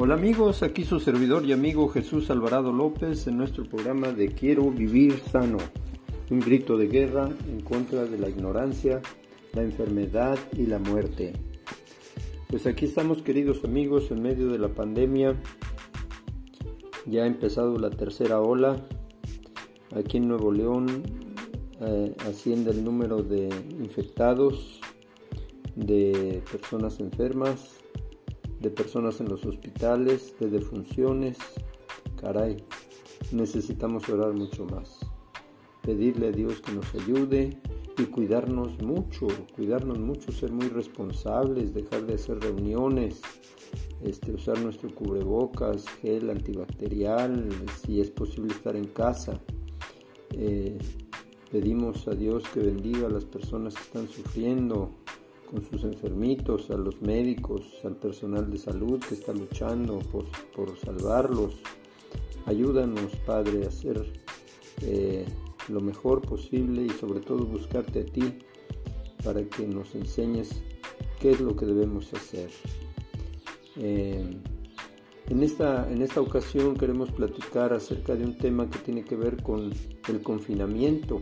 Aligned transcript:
Hola 0.00 0.14
amigos, 0.14 0.62
aquí 0.62 0.84
su 0.84 1.00
servidor 1.00 1.44
y 1.44 1.52
amigo 1.52 1.88
Jesús 1.88 2.30
Alvarado 2.30 2.70
López 2.70 3.26
en 3.26 3.36
nuestro 3.36 3.64
programa 3.64 4.12
de 4.12 4.28
Quiero 4.28 4.70
vivir 4.70 5.18
sano, 5.18 5.58
un 6.30 6.38
grito 6.38 6.76
de 6.76 6.86
guerra 6.86 7.28
en 7.48 7.60
contra 7.62 8.04
de 8.04 8.16
la 8.16 8.28
ignorancia, 8.28 9.02
la 9.54 9.62
enfermedad 9.62 10.38
y 10.56 10.66
la 10.66 10.78
muerte. 10.78 11.32
Pues 12.46 12.68
aquí 12.68 12.84
estamos 12.84 13.22
queridos 13.22 13.64
amigos 13.64 14.12
en 14.12 14.22
medio 14.22 14.46
de 14.50 14.60
la 14.60 14.68
pandemia, 14.68 15.34
ya 17.06 17.24
ha 17.24 17.26
empezado 17.26 17.76
la 17.76 17.90
tercera 17.90 18.40
ola, 18.40 18.86
aquí 19.96 20.18
en 20.18 20.28
Nuevo 20.28 20.52
León 20.52 21.02
eh, 21.80 22.14
asciende 22.20 22.70
el 22.70 22.84
número 22.84 23.24
de 23.24 23.48
infectados, 23.80 24.80
de 25.74 26.40
personas 26.52 27.00
enfermas, 27.00 27.77
de 28.60 28.70
personas 28.70 29.20
en 29.20 29.28
los 29.28 29.44
hospitales, 29.44 30.34
de 30.40 30.48
defunciones. 30.48 31.38
Caray, 32.20 32.56
necesitamos 33.32 34.08
orar 34.08 34.32
mucho 34.32 34.64
más. 34.64 34.98
Pedirle 35.82 36.28
a 36.28 36.32
Dios 36.32 36.60
que 36.60 36.72
nos 36.72 36.94
ayude 36.94 37.58
y 37.96 38.04
cuidarnos 38.06 38.80
mucho, 38.82 39.26
cuidarnos 39.54 39.98
mucho, 39.98 40.32
ser 40.32 40.52
muy 40.52 40.68
responsables, 40.68 41.74
dejar 41.74 42.06
de 42.06 42.14
hacer 42.14 42.38
reuniones, 42.40 43.20
este, 44.02 44.32
usar 44.32 44.60
nuestro 44.60 44.94
cubrebocas, 44.94 45.84
gel 46.00 46.30
antibacterial, 46.30 47.48
si 47.82 48.00
es 48.00 48.10
posible 48.10 48.54
estar 48.54 48.76
en 48.76 48.86
casa. 48.86 49.40
Eh, 50.32 50.78
pedimos 51.50 52.06
a 52.06 52.12
Dios 52.12 52.44
que 52.52 52.60
bendiga 52.60 53.06
a 53.06 53.10
las 53.10 53.24
personas 53.24 53.74
que 53.74 53.82
están 53.82 54.08
sufriendo, 54.08 54.90
con 55.50 55.64
sus 55.64 55.84
enfermitos, 55.84 56.70
a 56.70 56.76
los 56.76 57.00
médicos, 57.00 57.62
al 57.84 57.96
personal 57.96 58.50
de 58.50 58.58
salud 58.58 59.00
que 59.00 59.14
está 59.14 59.32
luchando 59.32 59.98
por, 59.98 60.26
salvarlos. 60.78 61.54
Ayúdanos, 62.46 63.16
Padre, 63.24 63.64
a 63.64 63.68
hacer 63.68 64.04
eh, 64.82 65.24
lo 65.68 65.80
mejor 65.80 66.20
posible 66.22 66.82
y 66.82 66.90
sobre 66.90 67.20
todo 67.20 67.44
buscarte 67.46 68.00
a 68.00 68.04
ti 68.04 68.38
para 69.24 69.42
que 69.44 69.66
nos 69.66 69.94
enseñes 69.94 70.50
qué 71.20 71.30
es 71.30 71.40
lo 71.40 71.56
que 71.56 71.66
debemos 71.66 72.12
hacer. 72.12 72.50
Eh, 73.76 74.24
en, 75.28 75.42
esta, 75.42 75.90
en 75.90 76.02
esta 76.02 76.20
ocasión 76.20 76.76
queremos 76.76 77.10
platicar 77.10 77.72
acerca 77.72 78.14
de 78.14 78.24
un 78.24 78.36
tema 78.36 78.68
que 78.68 78.78
tiene 78.80 79.04
que 79.04 79.16
ver 79.16 79.42
con 79.42 79.72
el 80.08 80.22
confinamiento 80.22 81.20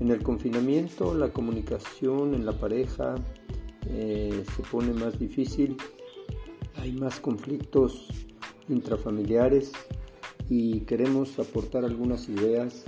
en 0.00 0.10
el 0.10 0.22
confinamiento 0.22 1.14
la 1.14 1.32
comunicación 1.32 2.34
en 2.34 2.44
la 2.44 2.52
pareja 2.52 3.14
eh, 3.88 4.44
se 4.56 4.62
pone 4.62 4.92
más 4.92 5.18
difícil, 5.18 5.76
hay 6.76 6.92
más 6.92 7.20
conflictos 7.20 8.08
intrafamiliares 8.68 9.72
y 10.48 10.80
queremos 10.80 11.38
aportar 11.38 11.84
algunas 11.84 12.28
ideas 12.28 12.84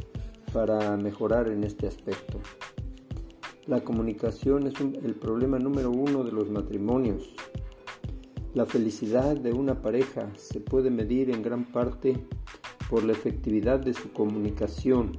para 0.52 0.96
mejorar 0.96 1.48
en 1.48 1.64
este 1.64 1.86
aspecto. 1.86 2.40
La 3.66 3.80
comunicación 3.80 4.66
es 4.66 4.74
el 4.80 5.14
problema 5.14 5.58
número 5.58 5.90
uno 5.90 6.24
de 6.24 6.32
los 6.32 6.50
matrimonios. 6.50 7.34
La 8.54 8.64
felicidad 8.64 9.36
de 9.36 9.52
una 9.52 9.82
pareja 9.82 10.30
se 10.36 10.60
puede 10.60 10.90
medir 10.90 11.30
en 11.30 11.42
gran 11.42 11.64
parte 11.64 12.16
por 12.88 13.04
la 13.04 13.12
efectividad 13.12 13.80
de 13.80 13.92
su 13.92 14.12
comunicación 14.12 15.18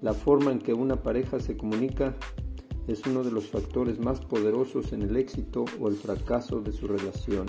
la 0.00 0.14
forma 0.14 0.52
en 0.52 0.60
que 0.60 0.74
una 0.74 1.02
pareja 1.02 1.40
se 1.40 1.56
comunica 1.56 2.14
es 2.86 3.04
uno 3.06 3.24
de 3.24 3.32
los 3.32 3.48
factores 3.48 3.98
más 3.98 4.20
poderosos 4.20 4.92
en 4.92 5.02
el 5.02 5.16
éxito 5.16 5.64
o 5.80 5.88
el 5.88 5.96
fracaso 5.96 6.60
de 6.60 6.72
su 6.72 6.86
relación. 6.86 7.46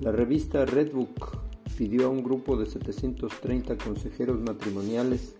La 0.00 0.12
revista 0.12 0.64
Redbook 0.64 1.36
pidió 1.76 2.06
a 2.06 2.08
un 2.08 2.24
grupo 2.24 2.56
de 2.56 2.66
730 2.66 3.76
consejeros 3.76 4.40
matrimoniales 4.40 5.36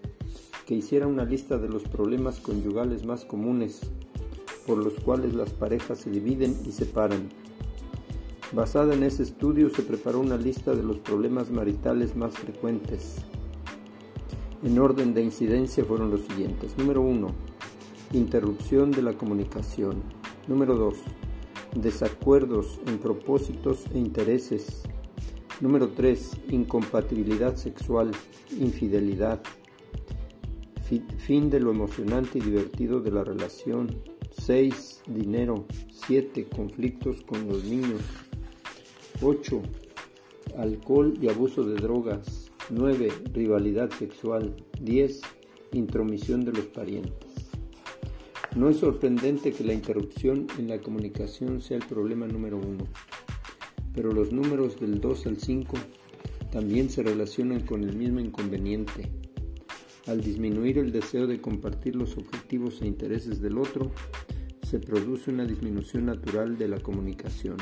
que 0.66 0.74
hiciera 0.74 1.06
una 1.06 1.24
lista 1.24 1.58
de 1.58 1.68
los 1.68 1.82
problemas 1.84 2.40
conyugales 2.40 3.04
más 3.04 3.24
comunes 3.24 3.80
por 4.66 4.78
los 4.78 4.94
cuales 4.94 5.34
las 5.34 5.50
parejas 5.50 5.98
se 5.98 6.10
dividen 6.10 6.56
y 6.66 6.72
separan. 6.72 7.28
Basada 8.52 8.94
en 8.94 9.02
ese 9.02 9.22
estudio 9.22 9.68
se 9.70 9.82
preparó 9.82 10.20
una 10.20 10.36
lista 10.36 10.74
de 10.74 10.82
los 10.82 10.98
problemas 10.98 11.50
maritales 11.50 12.14
más 12.16 12.34
frecuentes 12.34 13.24
en 14.64 14.78
orden 14.78 15.12
de 15.12 15.22
incidencia 15.22 15.84
fueron 15.84 16.10
los 16.10 16.22
siguientes. 16.22 16.76
Número 16.78 17.02
1. 17.02 17.28
Interrupción 18.14 18.90
de 18.90 19.02
la 19.02 19.12
comunicación. 19.12 20.02
Número 20.48 20.74
2. 20.76 20.94
Desacuerdos 21.76 22.80
en 22.86 22.98
propósitos 22.98 23.84
e 23.94 23.98
intereses. 23.98 24.82
Número 25.60 25.90
3. 25.90 26.40
Incompatibilidad 26.48 27.56
sexual, 27.56 28.12
infidelidad. 28.58 29.42
Fin 31.18 31.50
de 31.50 31.60
lo 31.60 31.70
emocionante 31.70 32.38
y 32.38 32.42
divertido 32.42 33.00
de 33.00 33.10
la 33.10 33.22
relación. 33.22 34.02
6. 34.30 35.02
Dinero. 35.08 35.66
7. 36.06 36.48
Conflictos 36.48 37.22
con 37.22 37.46
los 37.48 37.64
niños. 37.64 38.00
8. 39.20 39.60
Alcohol 40.56 41.18
y 41.20 41.28
abuso 41.28 41.64
de 41.64 41.74
drogas. 41.74 42.43
9. 42.70 43.12
Rivalidad 43.34 43.90
sexual. 43.90 44.56
10. 44.80 45.20
Intromisión 45.72 46.44
de 46.46 46.52
los 46.52 46.64
parientes. 46.66 47.30
No 48.56 48.70
es 48.70 48.78
sorprendente 48.78 49.52
que 49.52 49.64
la 49.64 49.74
interrupción 49.74 50.46
en 50.58 50.68
la 50.68 50.78
comunicación 50.78 51.60
sea 51.60 51.76
el 51.76 51.84
problema 51.84 52.26
número 52.26 52.56
uno, 52.56 52.86
pero 53.92 54.12
los 54.12 54.32
números 54.32 54.80
del 54.80 55.00
2 55.00 55.26
al 55.26 55.36
5 55.38 55.76
también 56.52 56.88
se 56.88 57.02
relacionan 57.02 57.60
con 57.66 57.82
el 57.82 57.96
mismo 57.96 58.20
inconveniente. 58.20 59.10
Al 60.06 60.22
disminuir 60.22 60.78
el 60.78 60.92
deseo 60.92 61.26
de 61.26 61.40
compartir 61.40 61.96
los 61.96 62.16
objetivos 62.16 62.80
e 62.80 62.86
intereses 62.86 63.42
del 63.42 63.58
otro, 63.58 63.90
se 64.62 64.78
produce 64.78 65.30
una 65.30 65.44
disminución 65.44 66.06
natural 66.06 66.56
de 66.56 66.68
la 66.68 66.80
comunicación. 66.80 67.56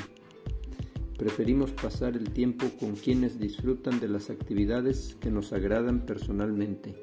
Preferimos 1.22 1.70
pasar 1.70 2.16
el 2.16 2.32
tiempo 2.32 2.68
con 2.80 2.96
quienes 2.96 3.38
disfrutan 3.38 4.00
de 4.00 4.08
las 4.08 4.28
actividades 4.28 5.16
que 5.20 5.30
nos 5.30 5.52
agradan 5.52 6.04
personalmente. 6.04 6.96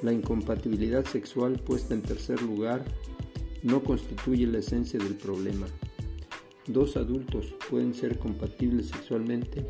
La 0.00 0.12
incompatibilidad 0.12 1.04
sexual 1.04 1.54
puesta 1.54 1.92
en 1.92 2.02
tercer 2.02 2.40
lugar 2.40 2.84
no 3.64 3.82
constituye 3.82 4.46
la 4.46 4.58
esencia 4.58 5.00
del 5.00 5.16
problema. 5.16 5.66
Dos 6.68 6.96
adultos 6.96 7.52
pueden 7.68 7.94
ser 7.94 8.16
compatibles 8.16 8.86
sexualmente 8.86 9.66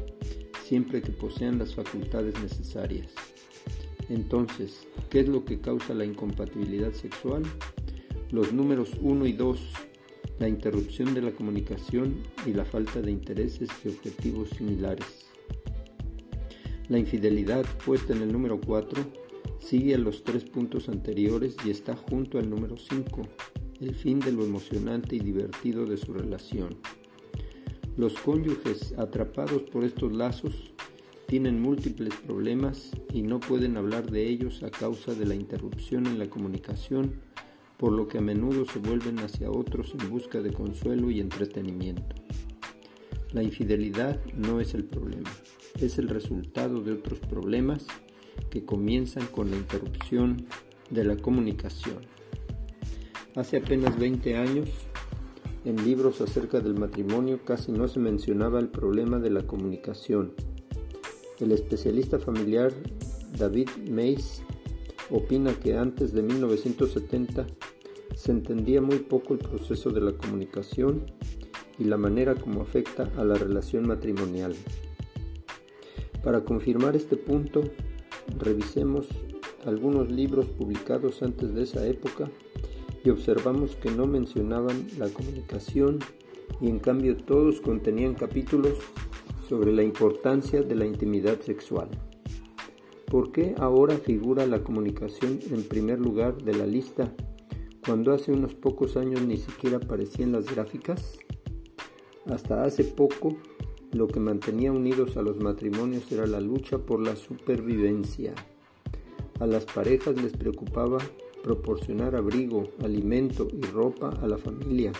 siempre 0.62 1.00
que 1.00 1.12
posean 1.12 1.58
las 1.58 1.74
facultades 1.74 2.38
necesarias. 2.42 3.08
Entonces, 4.10 4.86
¿qué 5.08 5.20
es 5.20 5.28
lo 5.28 5.46
que 5.46 5.62
causa 5.62 5.94
la 5.94 6.04
incompatibilidad 6.04 6.92
sexual? 6.92 7.44
Los 8.32 8.52
números 8.52 8.90
1 9.00 9.24
y 9.24 9.32
2 9.32 9.60
la 10.40 10.48
interrupción 10.48 11.12
de 11.12 11.20
la 11.20 11.32
comunicación 11.32 12.16
y 12.46 12.54
la 12.54 12.64
falta 12.64 13.02
de 13.02 13.10
intereses 13.10 13.68
y 13.84 13.88
objetivos 13.88 14.48
similares. 14.50 15.26
La 16.88 16.98
infidelidad, 16.98 17.66
puesta 17.84 18.14
en 18.14 18.22
el 18.22 18.32
número 18.32 18.58
4, 18.58 19.04
sigue 19.58 19.94
a 19.94 19.98
los 19.98 20.24
tres 20.24 20.44
puntos 20.44 20.88
anteriores 20.88 21.56
y 21.64 21.70
está 21.70 21.94
junto 21.94 22.38
al 22.38 22.48
número 22.48 22.78
5, 22.78 23.22
el 23.82 23.94
fin 23.94 24.18
de 24.18 24.32
lo 24.32 24.42
emocionante 24.42 25.14
y 25.14 25.20
divertido 25.20 25.84
de 25.84 25.98
su 25.98 26.14
relación. 26.14 26.78
Los 27.98 28.14
cónyuges 28.14 28.94
atrapados 28.96 29.64
por 29.64 29.84
estos 29.84 30.10
lazos 30.10 30.72
tienen 31.26 31.60
múltiples 31.60 32.14
problemas 32.14 32.92
y 33.12 33.22
no 33.22 33.40
pueden 33.40 33.76
hablar 33.76 34.10
de 34.10 34.26
ellos 34.26 34.62
a 34.62 34.70
causa 34.70 35.14
de 35.14 35.26
la 35.26 35.34
interrupción 35.34 36.06
en 36.06 36.18
la 36.18 36.30
comunicación 36.30 37.20
por 37.80 37.92
lo 37.92 38.08
que 38.08 38.18
a 38.18 38.20
menudo 38.20 38.66
se 38.66 38.78
vuelven 38.78 39.20
hacia 39.20 39.50
otros 39.50 39.94
en 39.98 40.10
busca 40.10 40.42
de 40.42 40.52
consuelo 40.52 41.10
y 41.10 41.18
entretenimiento. 41.18 42.14
La 43.32 43.42
infidelidad 43.42 44.22
no 44.34 44.60
es 44.60 44.74
el 44.74 44.84
problema, 44.84 45.30
es 45.80 45.96
el 45.96 46.10
resultado 46.10 46.82
de 46.82 46.92
otros 46.92 47.20
problemas 47.20 47.86
que 48.50 48.66
comienzan 48.66 49.26
con 49.28 49.50
la 49.50 49.56
interrupción 49.56 50.44
de 50.90 51.04
la 51.04 51.16
comunicación. 51.16 52.00
Hace 53.34 53.56
apenas 53.56 53.98
20 53.98 54.36
años, 54.36 54.68
en 55.64 55.82
libros 55.82 56.20
acerca 56.20 56.60
del 56.60 56.74
matrimonio 56.74 57.40
casi 57.46 57.72
no 57.72 57.88
se 57.88 57.98
mencionaba 57.98 58.60
el 58.60 58.68
problema 58.68 59.20
de 59.20 59.30
la 59.30 59.46
comunicación. 59.46 60.34
El 61.38 61.52
especialista 61.52 62.18
familiar 62.18 62.74
David 63.38 63.70
Mays 63.88 64.42
opina 65.08 65.54
que 65.54 65.78
antes 65.78 66.12
de 66.12 66.22
1970 66.22 67.46
se 68.20 68.32
entendía 68.32 68.82
muy 68.82 68.98
poco 68.98 69.32
el 69.32 69.38
proceso 69.38 69.88
de 69.88 70.02
la 70.02 70.12
comunicación 70.12 71.06
y 71.78 71.84
la 71.84 71.96
manera 71.96 72.34
como 72.34 72.60
afecta 72.60 73.10
a 73.16 73.24
la 73.24 73.34
relación 73.34 73.88
matrimonial. 73.88 74.54
Para 76.22 76.44
confirmar 76.44 76.96
este 76.96 77.16
punto, 77.16 77.62
revisemos 78.38 79.06
algunos 79.64 80.10
libros 80.10 80.50
publicados 80.50 81.22
antes 81.22 81.54
de 81.54 81.62
esa 81.62 81.86
época 81.86 82.30
y 83.02 83.08
observamos 83.08 83.74
que 83.76 83.90
no 83.90 84.06
mencionaban 84.06 84.86
la 84.98 85.08
comunicación 85.08 86.00
y 86.60 86.68
en 86.68 86.78
cambio 86.78 87.16
todos 87.16 87.62
contenían 87.62 88.12
capítulos 88.12 88.76
sobre 89.48 89.72
la 89.72 89.82
importancia 89.82 90.60
de 90.60 90.74
la 90.74 90.84
intimidad 90.84 91.40
sexual. 91.40 91.88
¿Por 93.06 93.32
qué 93.32 93.54
ahora 93.56 93.96
figura 93.96 94.46
la 94.46 94.62
comunicación 94.62 95.40
en 95.50 95.62
primer 95.62 95.98
lugar 95.98 96.42
de 96.42 96.54
la 96.54 96.66
lista 96.66 97.14
cuando 97.84 98.12
hace 98.12 98.32
unos 98.32 98.54
pocos 98.54 98.96
años 98.96 99.22
ni 99.22 99.36
siquiera 99.36 99.78
aparecían 99.78 100.32
las 100.32 100.46
gráficas? 100.46 101.18
Hasta 102.26 102.64
hace 102.64 102.84
poco 102.84 103.36
lo 103.92 104.06
que 104.06 104.20
mantenía 104.20 104.70
unidos 104.70 105.16
a 105.16 105.22
los 105.22 105.38
matrimonios 105.38 106.10
era 106.12 106.26
la 106.26 106.40
lucha 106.40 106.78
por 106.78 107.00
la 107.00 107.16
supervivencia. 107.16 108.34
A 109.40 109.46
las 109.46 109.64
parejas 109.64 110.20
les 110.20 110.32
preocupaba 110.32 110.98
proporcionar 111.42 112.14
abrigo, 112.14 112.68
alimento 112.84 113.48
y 113.50 113.62
ropa 113.62 114.10
a 114.22 114.28
la 114.28 114.36
familia. 114.36 114.92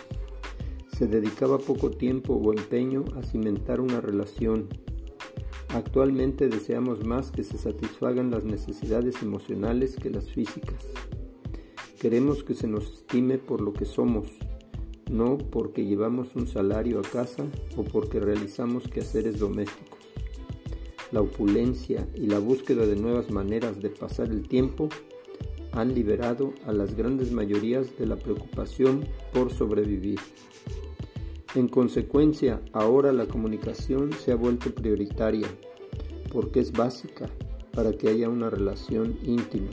Se 0.97 1.07
dedicaba 1.07 1.59
poco 1.59 1.91
tiempo 1.91 2.35
o 2.35 2.53
empeño 2.53 3.05
a 3.17 3.23
cimentar 3.23 3.81
una 3.81 4.01
relación. 4.01 4.69
Actualmente 5.69 6.49
deseamos 6.49 7.05
más 7.05 7.31
que 7.31 7.45
se 7.45 7.59
satisfagan 7.59 8.31
las 8.31 8.45
necesidades 8.45 9.23
emocionales 9.23 9.97
que 9.97 10.11
las 10.11 10.31
físicas. 10.31 10.87
Queremos 12.01 12.43
que 12.43 12.55
se 12.55 12.67
nos 12.67 12.91
estime 12.91 13.37
por 13.37 13.61
lo 13.61 13.75
que 13.75 13.85
somos, 13.85 14.27
no 15.11 15.37
porque 15.37 15.85
llevamos 15.85 16.35
un 16.35 16.47
salario 16.47 16.99
a 16.99 17.03
casa 17.03 17.45
o 17.77 17.85
porque 17.85 18.19
realizamos 18.19 18.89
quehaceres 18.89 19.39
domésticos. 19.39 19.99
La 21.13 21.21
opulencia 21.21 22.09
y 22.15 22.27
la 22.27 22.39
búsqueda 22.39 22.87
de 22.87 22.97
nuevas 22.97 23.31
maneras 23.31 23.83
de 23.83 23.91
pasar 23.91 24.31
el 24.31 24.49
tiempo 24.49 24.89
han 25.73 25.95
liberado 25.95 26.55
a 26.65 26.73
las 26.73 26.97
grandes 26.97 27.33
mayorías 27.33 27.95
de 27.99 28.07
la 28.07 28.17
preocupación 28.17 29.05
por 29.35 29.53
sobrevivir. 29.53 30.21
En 31.55 31.69
consecuencia, 31.69 32.63
ahora 32.73 33.13
la 33.13 33.27
comunicación 33.27 34.15
se 34.15 34.33
ha 34.33 34.37
vuelto 34.37 34.75
prioritaria 34.75 35.49
porque 36.33 36.61
es 36.61 36.73
básica 36.73 37.29
para 37.73 37.93
que 37.93 38.09
haya 38.09 38.31
una 38.31 38.49
relación 38.49 39.19
íntima. 39.23 39.69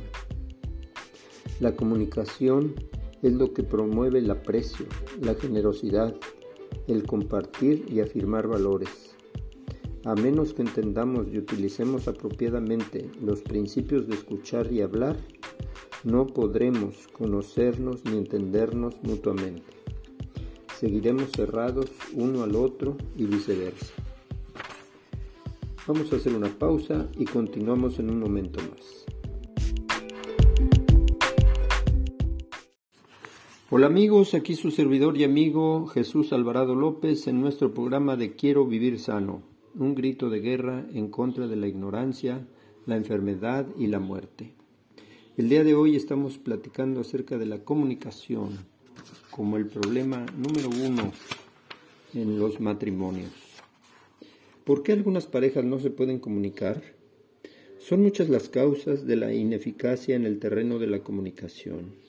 La 1.59 1.75
comunicación 1.75 2.75
es 3.23 3.33
lo 3.33 3.51
que 3.53 3.63
promueve 3.63 4.19
el 4.19 4.29
aprecio, 4.29 4.85
la 5.21 5.33
generosidad, 5.33 6.15
el 6.87 7.03
compartir 7.07 7.85
y 7.91 7.99
afirmar 7.99 8.47
valores. 8.47 9.15
A 10.05 10.13
menos 10.13 10.53
que 10.53 10.61
entendamos 10.61 11.27
y 11.31 11.39
utilicemos 11.39 12.07
apropiadamente 12.07 13.09
los 13.19 13.41
principios 13.41 14.07
de 14.07 14.13
escuchar 14.13 14.71
y 14.71 14.81
hablar, 14.81 15.17
no 16.03 16.27
podremos 16.27 17.07
conocernos 17.07 18.05
ni 18.05 18.17
entendernos 18.17 18.93
mutuamente. 19.01 19.63
Seguiremos 20.79 21.31
cerrados 21.31 21.89
uno 22.13 22.43
al 22.43 22.55
otro 22.55 22.97
y 23.15 23.25
viceversa. 23.25 23.93
Vamos 25.87 26.13
a 26.13 26.17
hacer 26.17 26.35
una 26.35 26.49
pausa 26.49 27.07
y 27.17 27.25
continuamos 27.25 27.97
en 27.97 28.11
un 28.11 28.19
momento 28.19 28.59
más. 28.59 29.06
Hola 33.69 33.87
amigos, 33.87 34.33
aquí 34.33 34.55
su 34.55 34.71
servidor 34.71 35.17
y 35.17 35.25
amigo 35.25 35.87
Jesús 35.87 36.31
Alvarado 36.31 36.73
López 36.73 37.27
en 37.27 37.41
nuestro 37.41 37.73
programa 37.73 38.15
de 38.15 38.33
Quiero 38.33 38.65
vivir 38.65 38.97
sano, 38.97 39.41
un 39.75 39.93
grito 39.93 40.29
de 40.29 40.39
guerra 40.39 40.85
en 40.93 41.09
contra 41.09 41.47
de 41.47 41.57
la 41.57 41.67
ignorancia, 41.67 42.47
la 42.85 42.95
enfermedad 42.95 43.67
y 43.77 43.87
la 43.87 43.99
muerte. 43.99 44.53
El 45.35 45.49
día 45.49 45.65
de 45.65 45.75
hoy 45.75 45.97
estamos 45.97 46.37
platicando 46.37 47.01
acerca 47.01 47.37
de 47.37 47.45
la 47.45 47.65
comunicación 47.65 48.51
como 49.31 49.57
el 49.57 49.65
problema 49.65 50.25
número 50.37 50.69
uno 50.69 51.11
en 52.13 52.39
los 52.39 52.61
matrimonios. 52.61 53.33
¿Por 54.63 54.81
qué 54.81 54.93
algunas 54.93 55.25
parejas 55.25 55.65
no 55.65 55.79
se 55.79 55.89
pueden 55.89 56.19
comunicar? 56.19 56.81
Son 57.79 58.01
muchas 58.01 58.29
las 58.29 58.47
causas 58.47 59.05
de 59.05 59.17
la 59.17 59.33
ineficacia 59.33 60.15
en 60.15 60.25
el 60.25 60.39
terreno 60.39 60.79
de 60.79 60.87
la 60.87 60.99
comunicación. 61.03 62.06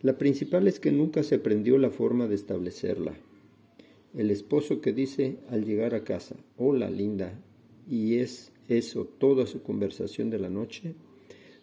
La 0.00 0.16
principal 0.16 0.68
es 0.68 0.78
que 0.78 0.92
nunca 0.92 1.24
se 1.24 1.36
aprendió 1.36 1.76
la 1.76 1.90
forma 1.90 2.28
de 2.28 2.36
establecerla. 2.36 3.14
El 4.14 4.30
esposo 4.30 4.80
que 4.80 4.92
dice 4.92 5.38
al 5.50 5.64
llegar 5.64 5.94
a 5.94 6.04
casa, 6.04 6.36
hola 6.56 6.88
linda, 6.88 7.36
y 7.90 8.16
es 8.16 8.52
eso 8.68 9.06
toda 9.06 9.46
su 9.46 9.62
conversación 9.62 10.30
de 10.30 10.38
la 10.38 10.50
noche, 10.50 10.94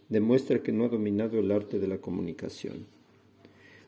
demuestra 0.10 0.62
que 0.62 0.74
no 0.74 0.84
ha 0.84 0.90
dominado 0.90 1.40
el 1.40 1.50
arte 1.50 1.80
de 1.80 1.88
la 1.88 2.00
comunicación. 2.00 2.86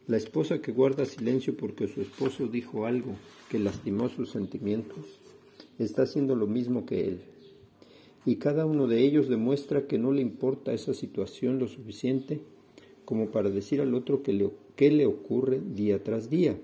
La 0.08 0.16
esposa 0.16 0.62
que 0.62 0.72
guarda 0.72 1.04
silencio 1.04 1.58
porque 1.58 1.90
su 1.90 2.02
esposo 2.02 2.48
dijo 2.48 2.86
algo 2.86 3.16
que 3.50 3.60
lastimó 3.60 4.08
sus 4.08 4.32
sentimientos, 4.32 5.06
está 5.78 6.04
haciendo 6.04 6.36
lo 6.36 6.48
mismo 6.48 6.86
que 6.86 7.06
él. 7.06 7.20
Y 8.26 8.38
cada 8.38 8.66
uno 8.66 8.88
de 8.88 9.02
ellos 9.02 9.28
demuestra 9.28 9.88
que 9.88 9.98
no 9.98 10.14
le 10.14 10.22
importa 10.22 10.72
esa 10.72 10.94
situación 10.94 11.60
lo 11.60 11.68
suficiente 11.68 12.40
como 13.08 13.32
para 13.32 13.50
decir 13.50 13.82
al 13.82 13.96
otro 13.96 14.22
que 14.22 14.52
qué 14.76 14.92
le 14.92 15.08
ocurre 15.08 15.60
día 15.74 16.04
tras 16.04 16.30
día. 16.30 16.56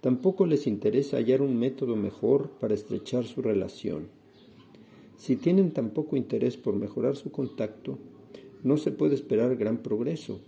Tampoco 0.00 0.46
les 0.46 0.68
interesa 0.68 1.16
hallar 1.16 1.42
un 1.42 1.58
método 1.58 1.96
mejor 1.96 2.50
para 2.60 2.74
estrechar 2.74 3.24
su 3.24 3.42
relación 3.42 4.20
si 5.20 5.36
tienen 5.36 5.72
tan 5.72 5.90
poco 5.90 6.16
interés 6.16 6.56
por 6.56 6.74
mejorar 6.74 7.14
su 7.14 7.30
contacto, 7.30 7.98
no 8.62 8.78
se 8.78 8.90
puede 8.90 9.14
esperar 9.14 9.54
gran 9.56 9.76
progreso. 9.76 10.40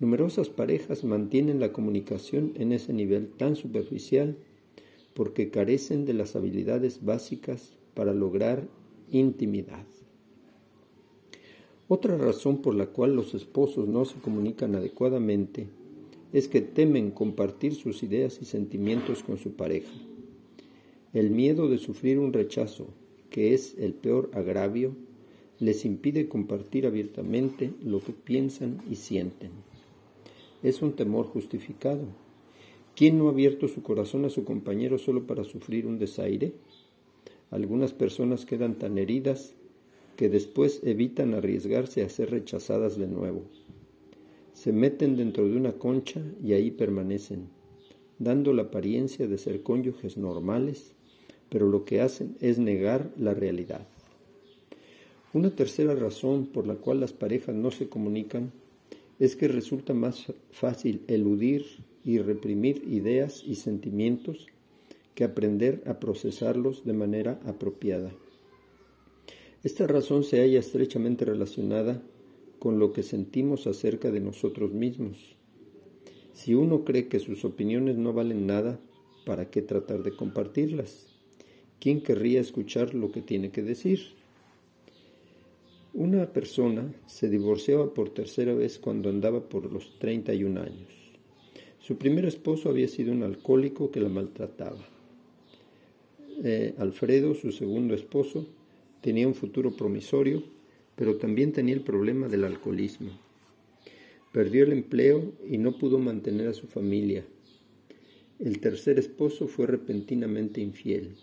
Numerosas 0.00 0.48
parejas 0.48 1.04
mantienen 1.04 1.60
la 1.60 1.74
comunicación 1.74 2.52
en 2.54 2.72
ese 2.72 2.94
nivel 2.94 3.28
tan 3.28 3.54
superficial 3.54 4.38
porque 5.12 5.50
carecen 5.50 6.06
de 6.06 6.14
las 6.14 6.36
habilidades 6.36 7.04
básicas 7.04 7.74
para 7.92 8.14
lograr 8.14 8.66
intimidad. 9.10 9.84
Otra 11.88 12.16
razón 12.18 12.62
por 12.62 12.74
la 12.74 12.86
cual 12.86 13.14
los 13.14 13.34
esposos 13.34 13.86
no 13.86 14.04
se 14.04 14.18
comunican 14.18 14.74
adecuadamente 14.74 15.68
es 16.32 16.48
que 16.48 16.60
temen 16.60 17.12
compartir 17.12 17.74
sus 17.74 18.02
ideas 18.02 18.38
y 18.42 18.44
sentimientos 18.44 19.22
con 19.22 19.38
su 19.38 19.52
pareja. 19.52 19.92
El 21.12 21.30
miedo 21.30 21.68
de 21.68 21.78
sufrir 21.78 22.18
un 22.18 22.32
rechazo 22.32 22.88
que 23.30 23.54
es 23.54 23.76
el 23.78 23.92
peor 23.92 24.30
agravio, 24.34 24.94
les 25.58 25.84
impide 25.84 26.28
compartir 26.28 26.86
abiertamente 26.86 27.72
lo 27.82 28.00
que 28.00 28.12
piensan 28.12 28.82
y 28.90 28.96
sienten. 28.96 29.50
Es 30.62 30.82
un 30.82 30.92
temor 30.92 31.26
justificado. 31.26 32.06
¿Quién 32.94 33.18
no 33.18 33.28
ha 33.28 33.30
abierto 33.30 33.68
su 33.68 33.82
corazón 33.82 34.24
a 34.24 34.30
su 34.30 34.44
compañero 34.44 34.98
solo 34.98 35.26
para 35.26 35.44
sufrir 35.44 35.86
un 35.86 35.98
desaire? 35.98 36.54
Algunas 37.50 37.92
personas 37.92 38.44
quedan 38.44 38.74
tan 38.74 38.98
heridas 38.98 39.54
que 40.16 40.28
después 40.28 40.80
evitan 40.82 41.34
arriesgarse 41.34 42.02
a 42.02 42.08
ser 42.08 42.30
rechazadas 42.30 42.98
de 42.98 43.06
nuevo. 43.06 43.44
Se 44.52 44.72
meten 44.72 45.16
dentro 45.16 45.46
de 45.46 45.56
una 45.56 45.72
concha 45.72 46.20
y 46.42 46.54
ahí 46.54 46.70
permanecen, 46.70 47.48
dando 48.18 48.52
la 48.52 48.62
apariencia 48.62 49.28
de 49.28 49.38
ser 49.38 49.62
cónyuges 49.62 50.16
normales 50.16 50.96
pero 51.48 51.68
lo 51.68 51.84
que 51.84 52.00
hacen 52.00 52.36
es 52.40 52.58
negar 52.58 53.10
la 53.18 53.34
realidad. 53.34 53.86
Una 55.32 55.50
tercera 55.50 55.94
razón 55.94 56.46
por 56.46 56.66
la 56.66 56.76
cual 56.76 57.00
las 57.00 57.12
parejas 57.12 57.54
no 57.54 57.70
se 57.70 57.88
comunican 57.88 58.52
es 59.18 59.36
que 59.36 59.48
resulta 59.48 59.94
más 59.94 60.32
fácil 60.50 61.02
eludir 61.08 61.64
y 62.04 62.18
reprimir 62.18 62.82
ideas 62.88 63.42
y 63.44 63.56
sentimientos 63.56 64.46
que 65.14 65.24
aprender 65.24 65.82
a 65.86 65.98
procesarlos 65.98 66.84
de 66.84 66.92
manera 66.92 67.40
apropiada. 67.44 68.12
Esta 69.66 69.88
razón 69.88 70.22
se 70.22 70.38
halla 70.38 70.60
estrechamente 70.60 71.24
relacionada 71.24 72.00
con 72.60 72.78
lo 72.78 72.92
que 72.92 73.02
sentimos 73.02 73.66
acerca 73.66 74.12
de 74.12 74.20
nosotros 74.20 74.72
mismos. 74.72 75.34
Si 76.34 76.54
uno 76.54 76.84
cree 76.84 77.08
que 77.08 77.18
sus 77.18 77.44
opiniones 77.44 77.96
no 77.96 78.12
valen 78.12 78.46
nada, 78.46 78.78
¿para 79.24 79.50
qué 79.50 79.62
tratar 79.62 80.04
de 80.04 80.14
compartirlas? 80.14 81.08
¿Quién 81.80 82.00
querría 82.00 82.40
escuchar 82.40 82.94
lo 82.94 83.10
que 83.10 83.22
tiene 83.22 83.50
que 83.50 83.64
decir? 83.64 84.02
Una 85.94 86.32
persona 86.32 86.94
se 87.08 87.28
divorciaba 87.28 87.92
por 87.92 88.10
tercera 88.10 88.54
vez 88.54 88.78
cuando 88.78 89.08
andaba 89.08 89.48
por 89.48 89.72
los 89.72 89.98
31 89.98 90.60
años. 90.60 90.92
Su 91.80 91.96
primer 91.96 92.24
esposo 92.24 92.68
había 92.68 92.86
sido 92.86 93.10
un 93.10 93.24
alcohólico 93.24 93.90
que 93.90 94.00
la 94.00 94.10
maltrataba. 94.10 94.86
Eh, 96.44 96.72
Alfredo, 96.78 97.34
su 97.34 97.50
segundo 97.50 97.96
esposo, 97.96 98.46
tenía 99.00 99.28
un 99.28 99.34
futuro 99.34 99.70
promisorio, 99.72 100.42
pero 100.96 101.16
también 101.16 101.52
tenía 101.52 101.74
el 101.74 101.82
problema 101.82 102.28
del 102.28 102.44
alcoholismo. 102.44 103.10
Perdió 104.32 104.64
el 104.64 104.72
empleo 104.72 105.32
y 105.48 105.58
no 105.58 105.78
pudo 105.78 105.98
mantener 105.98 106.48
a 106.48 106.54
su 106.54 106.66
familia. 106.66 107.24
El 108.38 108.60
tercer 108.60 108.98
esposo 108.98 109.48
fue 109.48 109.66
repentinamente 109.66 110.60
infiel. 110.60 111.16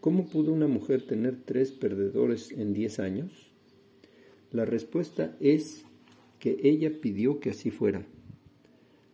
¿Cómo 0.00 0.28
pudo 0.28 0.52
una 0.52 0.68
mujer 0.68 1.02
tener 1.02 1.36
tres 1.44 1.72
perdedores 1.72 2.52
en 2.52 2.74
diez 2.74 3.00
años? 3.00 3.50
La 4.52 4.64
respuesta 4.64 5.36
es 5.40 5.84
que 6.38 6.58
ella 6.62 7.00
pidió 7.00 7.40
que 7.40 7.50
así 7.50 7.70
fuera. 7.70 8.06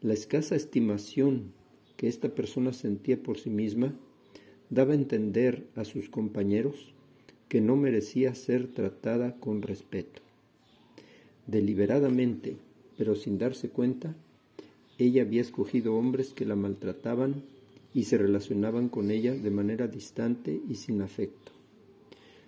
La 0.03 0.15
escasa 0.15 0.57
estimación 0.57 1.53
que 1.97 2.09
esta 2.09 2.35
persona 2.35 2.73
sentía 2.73 3.23
por 3.23 3.39
sí 3.39 3.51
misma 3.51 3.95
daba 4.69 4.93
a 4.93 4.97
entender 4.97 5.69
a 5.77 5.85
sus 5.85 6.09
compañeros 6.09 6.93
que 7.51 7.61
no 7.61 7.75
merecía 7.75 8.33
ser 8.37 8.69
tratada 8.69 9.35
con 9.41 9.63
respeto. 9.63 10.23
Deliberadamente, 11.49 12.57
pero 12.97 13.17
sin 13.17 13.39
darse 13.39 13.71
cuenta, 13.71 14.15
ella 14.99 15.23
había 15.23 15.41
escogido 15.41 15.97
hombres 15.97 16.33
que 16.33 16.45
la 16.45 16.55
maltrataban 16.55 17.43
y 17.93 18.05
se 18.05 18.19
relacionaban 18.19 18.89
con 18.89 19.11
ella 19.11 19.35
de 19.35 19.51
manera 19.51 19.89
distante 19.89 20.61
y 20.69 20.77
sin 20.77 21.03
afecto. 21.03 21.51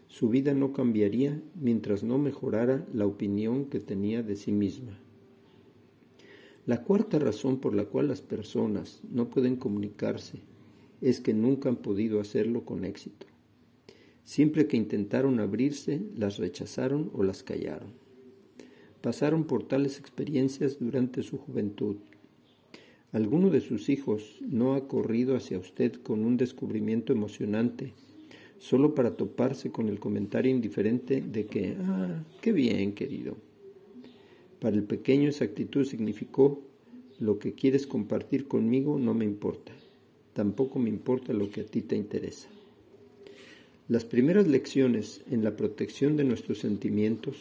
Su 0.07 0.29
vida 0.29 0.55
no 0.55 0.73
cambiaría 0.73 1.43
mientras 1.61 2.05
no 2.05 2.17
mejorara 2.19 2.87
la 2.95 3.05
opinión 3.05 3.65
que 3.65 3.81
tenía 3.81 4.23
de 4.23 4.37
sí 4.37 4.53
misma. 4.53 4.97
La 6.65 6.85
cuarta 6.85 7.19
razón 7.19 7.59
por 7.59 7.75
la 7.75 7.87
cual 7.87 8.07
las 8.07 8.23
personas 8.23 9.01
no 9.11 9.31
pueden 9.31 9.57
comunicarse 9.57 10.39
es 11.01 11.21
que 11.21 11.35
nunca 11.35 11.69
han 11.69 11.77
podido 11.77 12.21
hacerlo 12.21 12.65
con 12.65 12.85
éxito. 12.85 13.32
Siempre 14.25 14.67
que 14.67 14.77
intentaron 14.77 15.41
abrirse, 15.41 16.01
las 16.17 16.39
rechazaron 16.39 17.11
o 17.15 17.23
las 17.23 17.43
callaron. 17.43 17.93
Pasaron 19.01 19.45
por 19.45 19.65
tales 19.65 19.99
experiencias 19.99 20.79
durante 20.79 21.23
su 21.23 21.39
juventud. 21.39 21.97
¿Alguno 23.11 23.51
de 23.51 23.61
sus 23.61 23.89
hijos 23.89 24.39
no 24.41 24.75
ha 24.75 24.89
corrido 24.89 25.37
hacia 25.37 25.59
usted 25.59 25.95
con 25.95 26.25
un 26.25 26.37
descubrimiento 26.37 27.13
emocionante 27.13 27.93
solo 28.59 28.95
para 28.95 29.17
toparse 29.17 29.71
con 29.73 29.89
el 29.89 29.99
comentario 29.99 30.51
indiferente 30.51 31.21
de 31.21 31.47
que, 31.47 31.77
ah, 31.81 32.25
qué 32.41 32.53
bien, 32.53 32.95
querido? 32.95 33.37
Para 34.61 34.77
el 34.77 34.85
pequeño 34.85 35.29
esa 35.29 35.45
actitud 35.45 35.85
significó, 35.85 36.63
lo 37.19 37.39
que 37.39 37.53
quieres 37.55 37.87
compartir 37.87 38.47
conmigo 38.47 38.99
no 38.99 39.15
me 39.15 39.25
importa 39.25 39.73
tampoco 40.33 40.79
me 40.79 40.89
importa 40.89 41.33
lo 41.33 41.51
que 41.51 41.63
a 41.63 41.67
ti 41.67 41.83
te 41.83 41.97
interesa. 41.97 42.49
Las 43.89 44.05
primeras 44.05 44.47
lecciones 44.47 45.23
en 45.29 45.43
la 45.43 45.57
protección 45.57 46.17
de 46.17 46.23
nuestros 46.23 46.59
sentimientos 46.59 47.37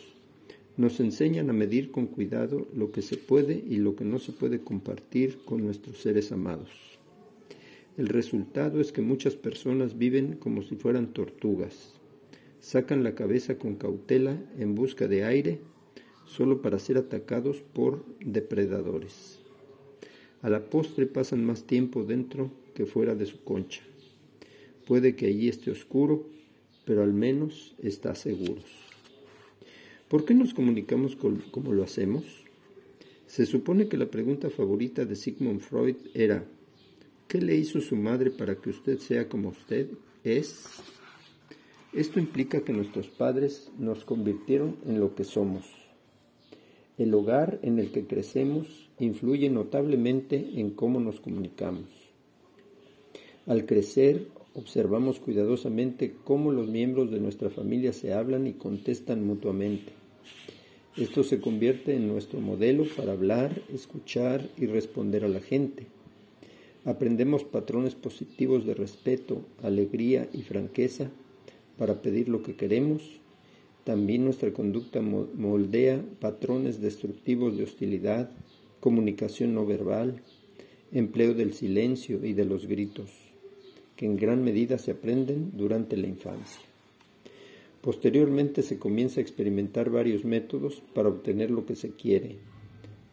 nos 0.76 1.00
enseñan 1.00 1.52
a 1.52 1.54
medir 1.54 1.92
con 1.92 2.08
cuidado 2.08 2.68
lo 2.76 2.92
que 2.92 3.04
se 3.04 3.16
puede 3.16 3.64
y 3.70 3.78
lo 3.78 3.96
que 3.96 4.06
no 4.06 4.18
se 4.18 4.32
puede 4.32 4.60
compartir 4.60 5.38
con 5.46 5.64
nuestros 5.64 6.00
seres 6.00 6.32
amados. 6.32 6.70
El 7.96 8.08
resultado 8.08 8.82
es 8.82 8.92
que 8.92 9.04
muchas 9.04 9.36
personas 9.36 10.00
viven 10.00 10.36
como 10.38 10.64
si 10.64 10.76
fueran 10.76 11.14
tortugas. 11.14 12.00
Sacan 12.60 13.04
la 13.04 13.14
cabeza 13.14 13.60
con 13.60 13.76
cautela 13.76 14.36
en 14.58 14.74
busca 14.74 15.08
de 15.08 15.24
aire 15.24 15.60
solo 16.26 16.64
para 16.64 16.80
ser 16.80 16.98
atacados 16.98 17.62
por 17.74 18.04
depredadores. 18.20 19.40
A 20.42 20.50
la 20.50 20.66
postre 20.72 21.06
pasan 21.06 21.46
más 21.46 21.66
tiempo 21.66 22.04
dentro 22.04 22.50
que 22.74 22.88
fuera 22.88 23.14
de 23.14 23.28
su 23.28 23.44
concha. 23.44 23.84
Puede 24.92 25.16
que 25.16 25.28
allí 25.28 25.48
esté 25.48 25.72
oscuro, 25.72 26.28
pero 26.84 27.02
al 27.02 27.14
menos 27.14 27.74
está 27.82 28.14
seguro. 28.14 28.62
¿Por 30.10 30.26
qué 30.26 30.34
nos 30.34 30.54
comunicamos 30.54 31.16
como 31.16 31.72
lo 31.72 31.82
hacemos? 31.82 32.26
Se 33.26 33.46
supone 33.46 33.88
que 33.88 33.96
la 33.96 34.08
pregunta 34.08 34.50
favorita 34.50 35.06
de 35.06 35.16
Sigmund 35.16 35.62
Freud 35.62 35.96
era, 36.14 36.44
¿qué 37.30 37.40
le 37.40 37.56
hizo 37.56 37.80
su 37.80 37.96
madre 37.96 38.32
para 38.32 38.56
que 38.56 38.70
usted 38.70 38.98
sea 38.98 39.30
como 39.30 39.48
usted 39.48 39.88
es? 40.26 40.66
Esto 41.94 42.20
implica 42.20 42.60
que 42.60 42.74
nuestros 42.74 43.08
padres 43.08 43.72
nos 43.80 44.04
convirtieron 44.04 44.76
en 44.86 45.00
lo 45.00 45.16
que 45.16 45.24
somos. 45.24 45.64
El 46.98 47.14
hogar 47.14 47.60
en 47.64 47.80
el 47.80 47.94
que 47.94 48.08
crecemos 48.08 48.90
influye 49.00 49.50
notablemente 49.50 50.60
en 50.60 50.72
cómo 50.72 51.00
nos 51.00 51.22
comunicamos. 51.22 51.88
Al 53.48 53.66
crecer, 53.66 54.28
observamos 54.54 55.20
cuidadosamente 55.20 56.14
cómo 56.24 56.52
los 56.52 56.68
miembros 56.68 57.10
de 57.12 57.20
nuestra 57.20 57.50
familia 57.50 57.94
se 57.94 58.14
hablan 58.14 58.48
y 58.48 58.54
contestan 58.54 59.26
mutuamente. 59.26 59.94
Esto 60.98 61.24
se 61.24 61.40
convierte 61.40 61.96
en 61.96 62.08
nuestro 62.08 62.42
modelo 62.42 62.86
para 62.98 63.14
hablar, 63.14 63.62
escuchar 63.74 64.50
y 64.58 64.66
responder 64.66 65.24
a 65.24 65.30
la 65.30 65.40
gente. 65.40 65.88
Aprendemos 66.84 67.44
patrones 67.44 67.96
positivos 67.96 68.66
de 68.66 68.74
respeto, 68.74 69.42
alegría 69.64 70.28
y 70.34 70.42
franqueza 70.42 71.10
para 71.78 72.02
pedir 72.02 72.28
lo 72.28 72.44
que 72.44 72.56
queremos. 72.56 73.04
También 73.86 74.26
nuestra 74.26 74.52
conducta 74.52 75.02
moldea 75.02 76.04
patrones 76.20 76.82
destructivos 76.82 77.58
de 77.58 77.64
hostilidad, 77.64 78.30
comunicación 78.82 79.56
no 79.56 79.66
verbal, 79.66 80.22
empleo 80.92 81.34
del 81.34 81.54
silencio 81.54 82.26
y 82.26 82.34
de 82.34 82.46
los 82.46 82.68
gritos 82.68 83.31
que 84.02 84.08
en 84.08 84.18
gran 84.18 84.44
medida 84.44 84.80
se 84.80 84.90
aprenden 84.90 85.52
durante 85.54 85.96
la 85.96 86.08
infancia. 86.08 86.60
Posteriormente 87.82 88.64
se 88.64 88.80
comienza 88.80 89.20
a 89.20 89.22
experimentar 89.22 89.92
varios 89.92 90.26
métodos 90.26 90.82
para 90.96 91.10
obtener 91.10 91.52
lo 91.52 91.68
que 91.68 91.76
se 91.76 91.92
quiere, 91.92 92.38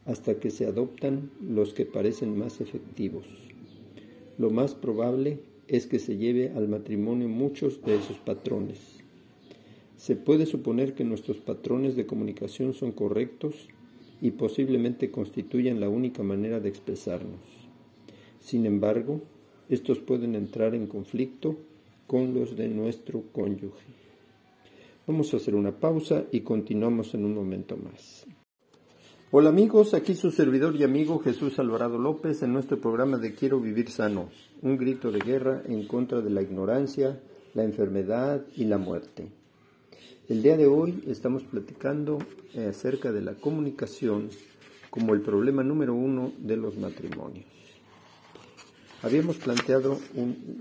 hasta 0.06 0.40
que 0.40 0.48
se 0.50 0.64
adoptan 0.64 1.30
los 1.46 1.74
que 1.74 1.84
parecen 1.84 2.38
más 2.38 2.62
efectivos. 2.62 3.26
Lo 4.38 4.48
más 4.48 4.74
probable 4.74 5.40
es 5.66 5.86
que 5.86 5.98
se 5.98 6.16
lleve 6.16 6.52
al 6.56 6.68
matrimonio 6.68 7.28
muchos 7.28 7.84
de 7.84 7.96
esos 7.96 8.16
patrones. 8.16 8.78
Se 9.98 10.16
puede 10.16 10.46
suponer 10.46 10.94
que 10.94 11.04
nuestros 11.04 11.36
patrones 11.36 11.96
de 11.96 12.06
comunicación 12.06 12.72
son 12.72 12.92
correctos 12.92 13.68
y 14.22 14.30
posiblemente 14.30 15.10
constituyan 15.10 15.80
la 15.80 15.90
única 15.90 16.22
manera 16.22 16.60
de 16.60 16.70
expresarnos. 16.70 17.40
Sin 18.40 18.64
embargo, 18.64 19.20
estos 19.68 19.98
pueden 19.98 20.34
entrar 20.34 20.74
en 20.74 20.86
conflicto 20.86 21.56
con 22.06 22.34
los 22.34 22.56
de 22.56 22.68
nuestro 22.68 23.22
cónyuge. 23.32 23.84
Vamos 25.06 25.32
a 25.32 25.38
hacer 25.38 25.54
una 25.54 25.72
pausa 25.72 26.24
y 26.32 26.40
continuamos 26.40 27.14
en 27.14 27.24
un 27.24 27.34
momento 27.34 27.76
más. 27.76 28.26
Hola 29.30 29.50
amigos, 29.50 29.92
aquí 29.92 30.14
su 30.14 30.30
servidor 30.30 30.74
y 30.76 30.84
amigo 30.84 31.18
Jesús 31.18 31.58
Alvarado 31.58 31.98
López 31.98 32.42
en 32.42 32.52
nuestro 32.54 32.80
programa 32.80 33.18
de 33.18 33.34
Quiero 33.34 33.60
Vivir 33.60 33.90
Sano, 33.90 34.30
un 34.62 34.78
grito 34.78 35.10
de 35.10 35.18
guerra 35.18 35.62
en 35.66 35.86
contra 35.86 36.22
de 36.22 36.30
la 36.30 36.40
ignorancia, 36.40 37.20
la 37.52 37.64
enfermedad 37.64 38.46
y 38.56 38.64
la 38.64 38.78
muerte. 38.78 39.28
El 40.28 40.42
día 40.42 40.56
de 40.56 40.66
hoy 40.66 41.04
estamos 41.06 41.42
platicando 41.44 42.18
eh, 42.54 42.68
acerca 42.68 43.12
de 43.12 43.20
la 43.20 43.34
comunicación 43.34 44.30
como 44.88 45.12
el 45.12 45.20
problema 45.20 45.62
número 45.62 45.94
uno 45.94 46.32
de 46.38 46.56
los 46.56 46.78
matrimonios. 46.78 47.46
Habíamos 49.00 49.36
planteado 49.36 50.00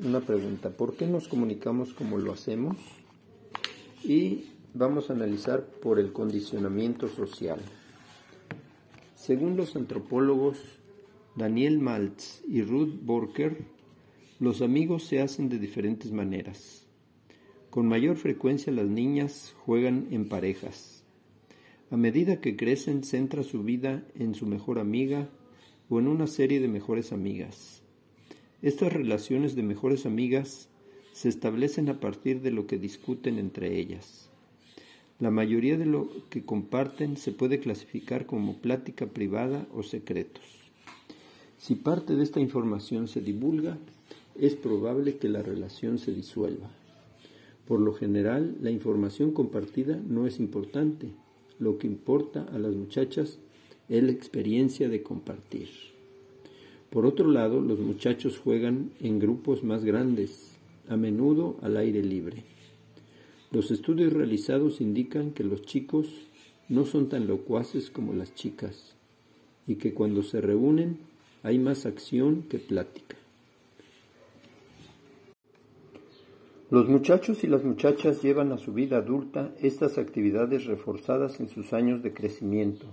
una 0.06 0.22
pregunta, 0.22 0.70
¿por 0.70 0.96
qué 0.96 1.08
nos 1.08 1.28
comunicamos 1.28 1.94
como 1.94 2.20
lo 2.20 2.32
hacemos? 2.32 2.78
Y 4.04 4.46
vamos 4.76 5.10
a 5.10 5.14
analizar 5.14 5.66
por 5.66 5.98
el 6.00 6.14
condicionamiento 6.14 7.08
social. 7.08 7.60
Según 9.16 9.58
los 9.58 9.76
antropólogos 9.76 10.60
Daniel 11.36 11.80
Maltz 11.80 12.44
y 12.48 12.62
Ruth 12.62 12.94
Borker, 13.02 13.58
los 14.40 14.62
amigos 14.62 15.06
se 15.06 15.20
hacen 15.20 15.50
de 15.50 15.58
diferentes 15.58 16.12
maneras. 16.12 16.86
Con 17.72 17.88
mayor 17.88 18.18
frecuencia 18.18 18.72
las 18.72 18.86
niñas 18.86 19.56
juegan 19.66 20.10
en 20.12 20.30
parejas. 20.30 21.04
A 21.90 21.98
medida 21.98 22.40
que 22.40 22.56
crecen, 22.56 23.04
centra 23.04 23.42
su 23.42 23.64
vida 23.64 24.04
en 24.14 24.36
su 24.36 24.46
mejor 24.46 24.78
amiga 24.78 25.28
o 25.90 25.98
en 26.00 26.08
una 26.08 26.28
serie 26.28 26.60
de 26.60 26.68
mejores 26.68 27.12
amigas. 27.12 27.77
Estas 28.64 28.92
relaciones 28.92 29.56
de 29.56 29.62
mejores 29.62 30.08
amigas 30.08 30.68
se 31.14 31.30
establecen 31.30 31.90
a 31.90 32.00
partir 32.00 32.42
de 32.42 32.50
lo 32.50 32.66
que 32.66 32.80
discuten 32.80 33.38
entre 33.38 33.78
ellas. 33.78 34.32
La 35.20 35.30
mayoría 35.30 35.78
de 35.78 35.86
lo 35.86 36.10
que 36.32 36.44
comparten 36.44 37.18
se 37.18 37.32
puede 37.32 37.60
clasificar 37.60 38.26
como 38.26 38.58
plática 38.58 39.06
privada 39.06 39.68
o 39.76 39.84
secretos. 39.84 40.44
Si 41.60 41.76
parte 41.76 42.16
de 42.16 42.24
esta 42.24 42.40
información 42.40 43.08
se 43.08 43.22
divulga, 43.22 43.78
es 44.40 44.56
probable 44.56 45.18
que 45.18 45.30
la 45.30 45.44
relación 45.44 46.00
se 46.00 46.12
disuelva. 46.12 46.72
Por 47.68 47.80
lo 47.80 47.94
general, 47.94 48.58
la 48.62 48.72
información 48.72 49.34
compartida 49.34 50.00
no 50.08 50.26
es 50.26 50.40
importante. 50.40 51.10
Lo 51.60 51.78
que 51.78 51.86
importa 51.86 52.48
a 52.52 52.58
las 52.58 52.74
muchachas 52.74 53.38
es 53.88 54.04
la 54.04 54.12
experiencia 54.12 54.90
de 54.90 55.04
compartir. 55.04 55.87
Por 56.90 57.06
otro 57.06 57.30
lado, 57.30 57.60
los 57.60 57.80
muchachos 57.80 58.38
juegan 58.38 58.92
en 59.02 59.20
grupos 59.20 59.64
más 59.64 59.84
grandes, 59.84 60.58
a 60.88 60.96
menudo 60.96 61.58
al 61.62 61.76
aire 61.76 62.02
libre. 62.02 62.44
Los 63.52 63.72
estudios 63.72 64.14
realizados 64.14 64.80
indican 64.80 65.32
que 65.32 65.44
los 65.44 65.64
chicos 65.64 66.08
no 66.70 66.86
son 66.86 67.10
tan 67.10 67.28
locuaces 67.28 67.90
como 67.90 68.14
las 68.14 68.34
chicas 68.36 68.96
y 69.68 69.76
que 69.76 69.94
cuando 69.94 70.24
se 70.24 70.40
reúnen 70.40 70.98
hay 71.44 71.60
más 71.60 71.86
acción 71.86 72.44
que 72.44 72.58
plática. 72.58 73.18
Los 76.70 76.88
muchachos 76.90 77.44
y 77.44 77.48
las 77.48 77.64
muchachas 77.64 78.22
llevan 78.22 78.52
a 78.52 78.58
su 78.58 78.74
vida 78.74 78.98
adulta 78.98 79.54
estas 79.62 79.98
actividades 79.98 80.66
reforzadas 80.66 81.40
en 81.40 81.48
sus 81.48 81.72
años 81.72 82.02
de 82.02 82.14
crecimiento 82.14 82.88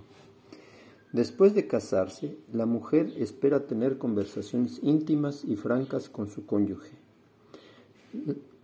Después 1.15 1.55
de 1.55 1.65
casarse, 1.65 2.35
la 2.51 2.65
mujer 2.65 3.13
espera 3.15 3.67
tener 3.67 3.97
conversaciones 3.97 4.81
íntimas 4.83 5.45
y 5.45 5.55
francas 5.55 6.09
con 6.09 6.27
su 6.27 6.45
cónyuge. 6.45 6.91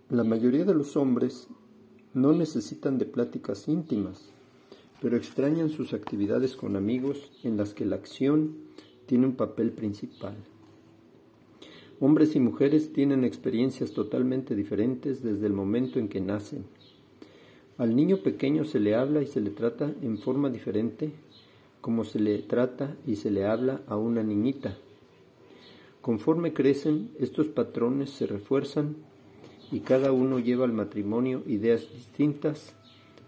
La 0.10 0.26
mayoría 0.26 0.66
de 0.66 0.74
los 0.74 0.98
hombres 0.98 1.48
no 2.14 2.34
necesitan 2.34 2.98
de 2.98 3.06
pláticas 3.06 3.70
íntimas, 3.70 4.34
pero 5.02 5.16
extrañan 5.16 5.70
sus 5.70 5.94
actividades 5.94 6.58
con 6.58 6.76
amigos 6.76 7.32
en 7.46 7.56
las 7.56 7.74
que 7.74 7.86
la 7.86 7.96
acción 7.96 8.58
tiene 9.06 9.28
un 9.28 9.38
papel 9.38 9.72
principal. 9.72 10.36
Hombres 12.02 12.36
y 12.36 12.42
mujeres 12.42 12.92
tienen 12.92 13.24
experiencias 13.24 13.94
totalmente 13.94 14.56
diferentes 14.56 15.24
desde 15.24 15.48
el 15.48 15.54
momento 15.54 16.00
en 16.00 16.10
que 16.10 16.20
nacen. 16.20 16.66
Al 17.78 17.96
niño 17.96 18.18
pequeño 18.18 18.66
se 18.66 18.82
le 18.82 18.94
habla 18.94 19.22
y 19.22 19.28
se 19.28 19.40
le 19.40 19.52
trata 19.52 19.94
en 20.02 20.18
forma 20.18 20.50
diferente 20.50 21.14
como 21.82 22.04
se 22.06 22.20
le 22.20 22.38
trata 22.40 22.96
y 23.06 23.18
se 23.18 23.32
le 23.32 23.46
habla 23.46 23.82
a 23.88 23.98
una 23.98 24.24
niñita. 24.24 24.78
Conforme 26.02 26.54
crecen, 26.54 27.10
estos 27.20 27.48
patrones 27.48 28.12
se 28.12 28.28
refuerzan 28.28 28.96
y 29.72 29.82
cada 29.82 30.12
uno 30.12 30.40
lleva 30.40 30.66
al 30.66 30.74
matrimonio 30.74 31.44
ideas 31.48 31.88
distintas 31.94 32.74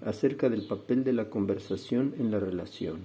acerca 0.05 0.49
del 0.49 0.67
papel 0.67 1.03
de 1.03 1.13
la 1.13 1.29
conversación 1.29 2.13
en 2.19 2.31
la 2.31 2.39
relación. 2.39 2.99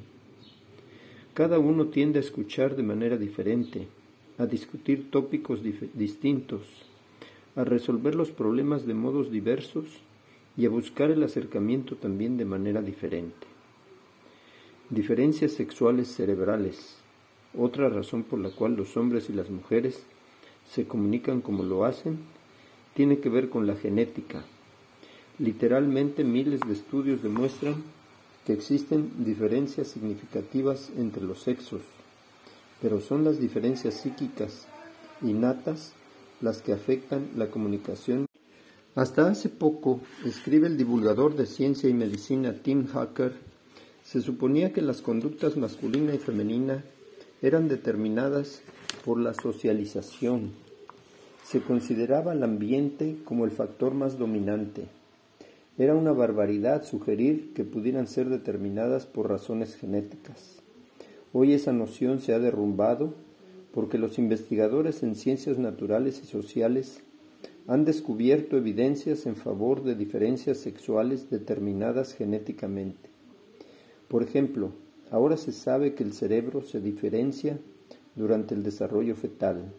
Cada 1.35 1.59
uno 1.59 1.87
tiende 1.87 2.19
a 2.19 2.23
escuchar 2.23 2.77
de 2.77 2.83
manera 2.83 3.17
diferente, 3.17 3.89
a 4.39 4.47
discutir 4.47 5.11
tópicos 5.11 5.61
distintos, 5.95 6.63
a 7.57 7.65
resolver 7.65 8.15
los 8.15 8.31
problemas 8.31 8.87
de 8.87 8.95
modos 8.95 9.31
diversos 9.31 9.87
y 10.57 10.67
a 10.67 10.71
buscar 10.71 11.11
el 11.11 11.23
acercamiento 11.23 11.97
también 11.97 12.37
de 12.37 12.45
manera 12.45 12.83
diferente. 12.83 13.48
Diferencias 14.91 15.53
sexuales 15.53 16.09
cerebrales. 16.09 16.95
Otra 17.55 17.91
razón 17.91 18.23
por 18.23 18.39
la 18.39 18.49
cual 18.49 18.75
los 18.75 18.97
hombres 18.97 19.29
y 19.29 19.35
las 19.35 19.51
mujeres 19.51 20.01
se 20.73 20.87
comunican 20.87 21.43
como 21.43 21.63
lo 21.63 21.85
hacen 21.85 22.21
tiene 22.95 23.19
que 23.19 23.29
ver 23.29 23.51
con 23.51 23.67
la 23.67 23.77
genética. 23.77 24.45
Literalmente 25.39 26.25
miles 26.25 26.61
de 26.67 26.73
estudios 26.73 27.23
demuestran 27.23 27.75
que 28.47 28.55
existen 28.55 29.11
diferencias 29.27 29.89
significativas 29.89 30.91
entre 30.97 31.23
los 31.23 31.43
sexos, 31.43 31.83
pero 32.81 33.03
son 33.03 33.25
las 33.25 33.39
diferencias 33.39 33.93
psíquicas 33.93 34.69
innatas 35.21 35.93
las 36.41 36.63
que 36.63 36.73
afectan 36.73 37.29
la 37.37 37.51
comunicación. 37.51 38.25
Hasta 38.95 39.29
hace 39.29 39.51
poco, 39.51 40.01
escribe 40.25 40.67
el 40.67 40.79
divulgador 40.79 41.37
de 41.37 41.45
ciencia 41.45 41.91
y 41.91 41.95
medicina 41.95 42.55
Tim 42.55 42.87
Hacker, 42.87 43.48
se 44.11 44.23
suponía 44.23 44.73
que 44.73 44.81
las 44.81 45.03
conductas 45.03 45.59
masculina 45.59 46.15
y 46.15 46.19
femenina 46.19 46.83
eran 47.43 47.69
determinadas 47.69 48.63
por 49.05 49.21
la 49.21 49.35
socialización. 49.35 50.53
Se 51.45 51.61
consideraba 51.61 52.33
el 52.33 52.43
ambiente 52.43 53.19
como 53.27 53.45
el 53.45 53.51
factor 53.51 53.93
más 53.93 54.17
dominante. 54.17 54.87
Era 55.77 55.95
una 55.95 56.13
barbaridad 56.13 56.87
sugerir 56.87 57.53
que 57.53 57.65
pudieran 57.65 58.07
ser 58.07 58.31
determinadas 58.31 59.05
por 59.05 59.29
razones 59.29 59.77
genéticas. 59.77 60.63
Hoy 61.35 61.53
esa 61.53 61.75
noción 61.75 62.21
se 62.21 62.33
ha 62.33 62.39
derrumbado 62.39 63.13
porque 63.75 63.99
los 63.99 64.19
investigadores 64.19 65.03
en 65.03 65.17
ciencias 65.17 65.59
naturales 65.59 66.23
y 66.25 66.27
sociales 66.27 67.03
han 67.67 67.85
descubierto 67.85 68.57
evidencias 68.57 69.27
en 69.27 69.37
favor 69.37 69.85
de 69.85 69.95
diferencias 69.95 70.57
sexuales 70.57 71.29
determinadas 71.29 72.15
genéticamente. 72.15 73.18
Por 74.09 74.23
ejemplo, 74.23 74.73
ahora 75.11 75.37
se 75.37 75.53
sabe 75.53 75.95
que 75.95 76.03
el 76.03 76.15
cerebro 76.15 76.63
se 76.63 76.81
diferencia 76.81 77.59
durante 78.17 78.55
el 78.55 78.63
desarrollo 78.63 79.15
fetal. 79.15 79.73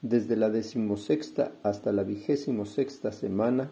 Desde 0.00 0.36
la 0.36 0.48
decimosexta 0.48 1.52
hasta 1.62 1.92
la 1.92 2.04
vigésimo 2.04 2.64
sexta 2.64 3.12
semana, 3.12 3.70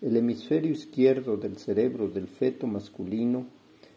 el 0.00 0.16
hemisferio 0.16 0.70
izquierdo 0.70 1.36
del 1.36 1.56
cerebro 1.56 2.08
del 2.08 2.28
feto 2.28 2.68
masculino 2.68 3.46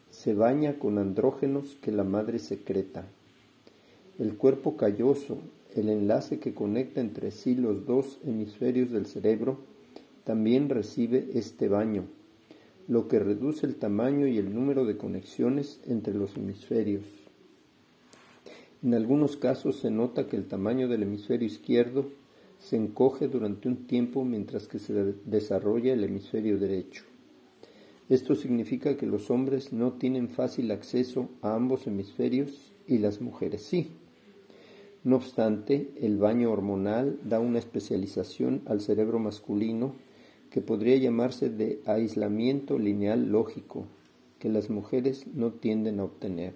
se 0.09 0.33
baña 0.33 0.79
con 0.79 0.97
andrógenos 0.97 1.77
que 1.81 1.91
la 1.91 2.03
madre 2.03 2.39
secreta. 2.39 3.05
El 4.17 4.35
cuerpo 4.35 4.77
calloso, 4.77 5.37
el 5.75 5.89
enlace 5.89 6.39
que 6.39 6.55
conecta 6.55 7.01
entre 7.01 7.29
sí 7.29 7.53
los 7.53 7.85
dos 7.85 8.17
hemisferios 8.25 8.89
del 8.89 9.05
cerebro, 9.05 9.59
también 10.23 10.69
recibe 10.69 11.29
este 11.33 11.67
baño 11.67 12.05
lo 12.87 13.07
que 13.07 13.19
reduce 13.19 13.65
el 13.65 13.75
tamaño 13.75 14.27
y 14.27 14.37
el 14.37 14.53
número 14.53 14.85
de 14.85 14.97
conexiones 14.97 15.81
entre 15.85 16.13
los 16.13 16.37
hemisferios. 16.37 17.03
En 18.83 18.93
algunos 18.93 19.35
casos 19.35 19.79
se 19.79 19.91
nota 19.91 20.27
que 20.27 20.37
el 20.37 20.47
tamaño 20.47 20.87
del 20.87 21.03
hemisferio 21.03 21.47
izquierdo 21.47 22.09
se 22.59 22.77
encoge 22.77 23.27
durante 23.27 23.67
un 23.67 23.87
tiempo 23.87 24.23
mientras 24.23 24.67
que 24.67 24.79
se 24.79 24.93
desarrolla 25.25 25.93
el 25.93 26.03
hemisferio 26.03 26.57
derecho. 26.57 27.03
Esto 28.09 28.35
significa 28.35 28.95
que 28.95 29.05
los 29.05 29.29
hombres 29.29 29.73
no 29.73 29.93
tienen 29.93 30.29
fácil 30.29 30.71
acceso 30.71 31.29
a 31.41 31.55
ambos 31.55 31.87
hemisferios 31.87 32.71
y 32.87 32.99
las 32.99 33.19
mujeres 33.19 33.63
sí. 33.63 33.91
No 35.03 35.17
obstante, 35.17 35.91
el 35.99 36.17
baño 36.17 36.51
hormonal 36.51 37.19
da 37.23 37.39
una 37.39 37.59
especialización 37.59 38.61
al 38.65 38.79
cerebro 38.79 39.19
masculino 39.19 39.95
que 40.49 40.61
podría 40.61 40.97
llamarse 40.97 41.49
de 41.49 41.81
aislamiento 41.85 42.79
lineal 42.79 43.31
lógico, 43.31 43.85
que 44.39 44.49
las 44.49 44.69
mujeres 44.69 45.27
no 45.33 45.51
tienden 45.51 45.99
a 45.99 46.05
obtener. 46.05 46.55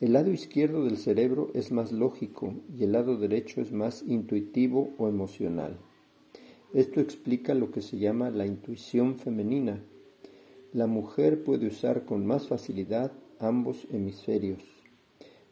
El 0.00 0.12
lado 0.12 0.32
izquierdo 0.32 0.84
del 0.84 0.98
cerebro 0.98 1.50
es 1.54 1.70
más 1.70 1.92
lógico 1.92 2.54
y 2.76 2.84
el 2.84 2.92
lado 2.92 3.16
derecho 3.16 3.60
es 3.60 3.72
más 3.72 4.02
intuitivo 4.06 4.90
o 4.98 5.08
emocional. 5.08 5.76
Esto 6.74 7.00
explica 7.00 7.54
lo 7.54 7.70
que 7.70 7.80
se 7.80 7.98
llama 7.98 8.30
la 8.30 8.46
intuición 8.46 9.16
femenina. 9.18 9.80
La 10.72 10.88
mujer 10.88 11.44
puede 11.44 11.68
usar 11.68 12.04
con 12.04 12.26
más 12.26 12.48
facilidad 12.48 13.12
ambos 13.38 13.86
hemisferios, 13.92 14.62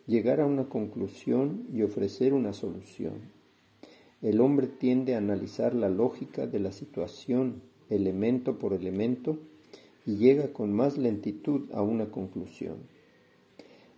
llegar 0.07 0.41
a 0.41 0.47
una 0.47 0.69
conclusión 0.69 1.65
y 1.73 1.83
ofrecer 1.83 2.35
una 2.35 2.53
solución. 2.53 3.42
El 4.23 4.41
hombre 4.41 4.69
tiende 4.69 5.17
a 5.17 5.19
analizar 5.19 5.75
la 5.75 5.89
lógica 5.89 6.47
de 6.47 6.61
la 6.61 6.71
situación 6.71 7.61
elemento 7.91 8.57
por 8.57 8.73
elemento 8.73 9.39
y 10.07 10.15
llega 10.17 10.53
con 10.53 10.73
más 10.73 10.97
lentitud 10.97 11.63
a 11.73 11.83
una 11.83 12.07
conclusión. 12.07 12.77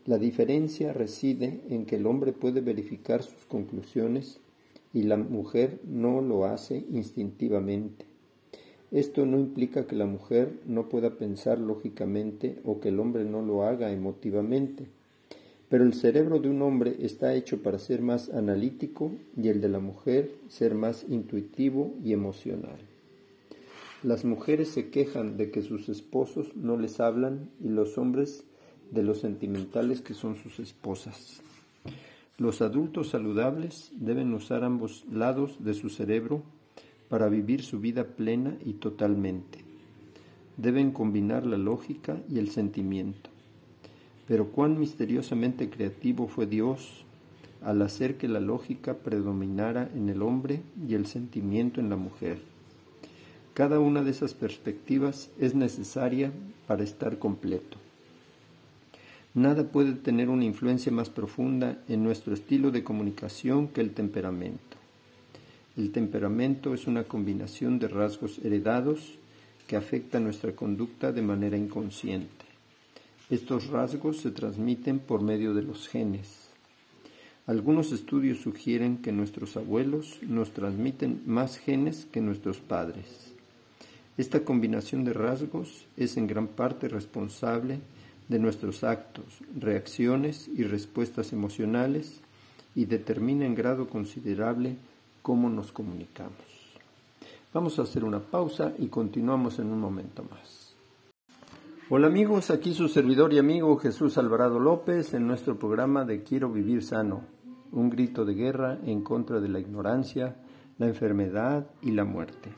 La 0.06 0.16
diferencia 0.16 0.94
reside 0.94 1.60
en 1.68 1.84
que 1.84 1.96
el 1.96 2.06
hombre 2.06 2.32
puede 2.32 2.62
verificar 2.62 3.22
sus 3.22 3.44
conclusiones 3.44 4.40
y 4.94 5.02
la 5.02 5.18
mujer 5.18 5.78
no 5.84 6.22
lo 6.22 6.46
hace 6.46 6.84
instintivamente. 6.90 8.06
Esto 8.92 9.26
no 9.26 9.38
implica 9.38 9.87
que 9.87 9.96
la 9.96 10.06
mujer 10.06 10.58
no 10.66 10.88
pueda 10.88 11.18
pensar 11.18 11.58
lógicamente 11.58 12.60
o 12.64 12.80
que 12.80 12.88
el 12.88 12.98
hombre 12.98 13.24
no 13.24 13.42
lo 13.42 13.64
haga 13.64 13.92
emotivamente 13.92 14.87
pero 15.74 15.87
el 15.87 15.94
cerebro 15.94 16.38
de 16.38 16.48
un 16.48 16.62
hombre 16.62 16.98
está 17.00 17.34
hecho 17.34 17.60
para 17.60 17.80
ser 17.80 18.00
más 18.00 18.28
analítico 18.28 19.10
y 19.37 19.48
el 19.48 19.60
de 19.60 19.68
la 19.68 19.80
mujer 19.80 20.30
ser 20.46 20.76
más 20.76 21.04
intuitivo 21.08 21.96
y 22.04 22.12
emocional. 22.12 22.78
Las 24.04 24.24
mujeres 24.24 24.68
se 24.68 24.90
quejan 24.90 25.37
de 25.37 25.50
que 25.50 25.62
sus 25.62 25.88
esposos 25.88 26.54
no 26.54 26.76
les 26.76 27.00
hablan 27.00 27.50
y 27.60 27.70
los 27.70 27.98
hombres 27.98 28.44
de 28.92 29.02
los 29.02 29.18
sentimentales 29.18 30.00
que 30.00 30.14
son 30.14 30.37
sus 30.37 30.60
esposas. 30.60 31.42
Los 32.38 32.62
adultos 32.62 33.08
saludables 33.10 33.90
deben 33.96 34.32
usar 34.32 34.62
ambos 34.62 35.04
lados 35.10 35.56
de 35.58 35.74
su 35.74 35.90
cerebro 35.90 36.44
para 37.08 37.28
vivir 37.28 37.64
su 37.64 37.80
vida 37.80 38.04
plena 38.04 38.56
y 38.64 38.74
totalmente. 38.74 39.58
Deben 40.56 40.92
combinar 40.92 41.44
la 41.44 41.58
lógica 41.58 42.22
y 42.30 42.38
el 42.38 42.50
sentimiento. 42.50 43.33
Pero 44.26 44.48
cuán 44.48 44.78
misteriosamente 44.78 45.70
creativo 45.70 46.28
fue 46.28 46.46
Dios 46.46 47.04
al 47.62 47.80
hacer 47.82 48.16
que 48.16 48.28
la 48.28 48.40
lógica 48.40 48.94
predominara 48.94 49.88
en 49.94 50.08
el 50.08 50.22
hombre 50.22 50.60
y 50.87 50.94
el 50.94 51.06
sentimiento 51.06 51.80
en 51.80 51.90
la 51.90 51.96
mujer. 51.96 52.38
Cada 53.54 53.78
una 53.78 54.02
de 54.02 54.10
esas 54.10 54.34
perspectivas 54.34 55.30
es 55.38 55.54
necesaria 55.54 56.32
para 56.66 56.82
estar 56.82 57.18
completo. 57.18 57.78
Nada 59.32 59.64
puede 59.64 59.92
tener 59.94 60.28
una 60.28 60.44
influencia 60.44 60.92
más 60.92 61.08
profunda 61.08 61.78
en 61.88 62.04
nuestro 62.04 62.34
estilo 62.34 62.70
de 62.70 62.84
comunicación 62.84 63.68
que 63.68 63.80
el 63.80 63.92
temperamento. 63.92 64.76
El 65.76 65.90
temperamento 65.90 66.72
es 66.72 66.87
una 66.87 67.04
combinación 67.04 67.80
de 67.80 67.88
rasgos 67.88 68.38
heredados 68.44 69.18
que 69.66 69.76
afecta 69.76 70.20
nuestra 70.20 70.52
conducta 70.52 71.10
de 71.10 71.22
manera 71.22 71.56
inconsciente. 71.56 72.44
Estos 73.30 73.68
rasgos 73.68 74.18
se 74.18 74.30
transmiten 74.30 74.98
por 74.98 75.22
medio 75.22 75.54
de 75.54 75.62
los 75.62 75.88
genes. 75.88 76.50
Algunos 77.46 77.90
estudios 77.90 78.42
sugieren 78.42 78.98
que 78.98 79.12
nuestros 79.12 79.56
abuelos 79.56 80.18
nos 80.22 80.52
transmiten 80.52 81.22
más 81.24 81.56
genes 81.56 82.06
que 82.12 82.20
nuestros 82.20 82.58
padres. 82.58 83.32
Esta 84.18 84.44
combinación 84.44 85.04
de 85.04 85.14
rasgos 85.14 85.87
es 85.96 86.18
en 86.18 86.26
gran 86.26 86.48
parte 86.48 86.87
responsable 86.88 87.80
de 88.28 88.38
nuestros 88.38 88.84
actos, 88.84 89.24
reacciones 89.58 90.48
y 90.48 90.62
respuestas 90.62 91.32
emocionales 91.32 92.20
y 92.74 92.84
determina 92.84 93.46
en 93.46 93.54
grado 93.54 93.88
considerable 93.88 94.76
cómo 95.22 95.48
nos 95.48 95.72
comunicamos. 95.72 96.34
Vamos 97.54 97.78
a 97.78 97.82
hacer 97.82 98.04
una 98.04 98.20
pausa 98.20 98.74
y 98.78 98.88
continuamos 98.88 99.58
en 99.58 99.66
un 99.66 99.80
momento 99.80 100.24
más. 100.30 100.63
Hola 101.90 102.06
amigos, 102.06 102.48
aquí 102.50 102.72
su 102.72 102.88
servidor 102.88 103.34
y 103.34 103.38
amigo 103.38 103.76
Jesús 103.76 104.16
Alvarado 104.16 104.58
López 104.58 105.12
en 105.12 105.26
nuestro 105.26 105.58
programa 105.58 106.06
de 106.06 106.22
Quiero 106.22 106.50
vivir 106.50 106.82
sano, 106.82 107.26
un 107.72 107.90
grito 107.90 108.24
de 108.24 108.32
guerra 108.32 108.78
en 108.86 109.02
contra 109.02 109.38
de 109.38 109.50
la 109.50 109.60
ignorancia, 109.60 110.34
la 110.78 110.86
enfermedad 110.86 111.66
y 111.82 111.90
la 111.90 112.04
muerte. 112.04 112.48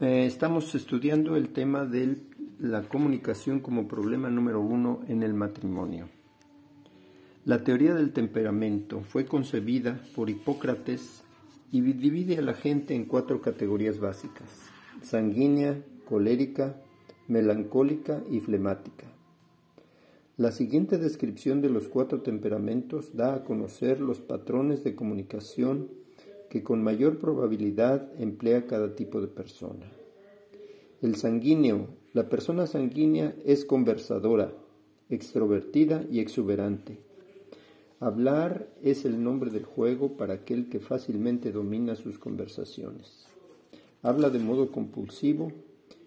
Eh, 0.00 0.26
estamos 0.26 0.74
estudiando 0.74 1.36
el 1.36 1.50
tema 1.50 1.84
de 1.84 2.16
la 2.58 2.82
comunicación 2.82 3.60
como 3.60 3.86
problema 3.86 4.30
número 4.30 4.60
uno 4.60 5.02
en 5.06 5.22
el 5.22 5.32
matrimonio. 5.32 6.08
La 7.44 7.62
teoría 7.62 7.94
del 7.94 8.12
temperamento 8.12 9.02
fue 9.02 9.26
concebida 9.26 10.00
por 10.16 10.28
Hipócrates 10.28 11.22
y 11.70 11.82
divide 11.82 12.38
a 12.38 12.42
la 12.42 12.54
gente 12.54 12.96
en 12.96 13.04
cuatro 13.04 13.40
categorías 13.40 14.00
básicas, 14.00 14.50
sanguínea, 15.02 15.76
colérica, 16.04 16.74
melancólica 17.28 18.22
y 18.30 18.40
flemática. 18.40 19.06
La 20.36 20.52
siguiente 20.52 20.98
descripción 20.98 21.62
de 21.62 21.70
los 21.70 21.88
cuatro 21.88 22.20
temperamentos 22.20 23.16
da 23.16 23.34
a 23.34 23.44
conocer 23.44 24.00
los 24.00 24.20
patrones 24.20 24.84
de 24.84 24.94
comunicación 24.94 25.88
que 26.50 26.62
con 26.62 26.82
mayor 26.82 27.18
probabilidad 27.18 28.10
emplea 28.20 28.66
cada 28.66 28.94
tipo 28.94 29.20
de 29.20 29.28
persona. 29.28 29.86
El 31.02 31.16
sanguíneo, 31.16 31.88
la 32.12 32.28
persona 32.28 32.66
sanguínea 32.66 33.34
es 33.44 33.64
conversadora, 33.64 34.52
extrovertida 35.08 36.04
y 36.10 36.20
exuberante. 36.20 36.98
Hablar 37.98 38.68
es 38.82 39.06
el 39.06 39.22
nombre 39.22 39.50
del 39.50 39.64
juego 39.64 40.18
para 40.18 40.34
aquel 40.34 40.68
que 40.68 40.80
fácilmente 40.80 41.50
domina 41.50 41.94
sus 41.94 42.18
conversaciones. 42.18 43.26
Habla 44.02 44.28
de 44.28 44.38
modo 44.38 44.70
compulsivo 44.70 45.50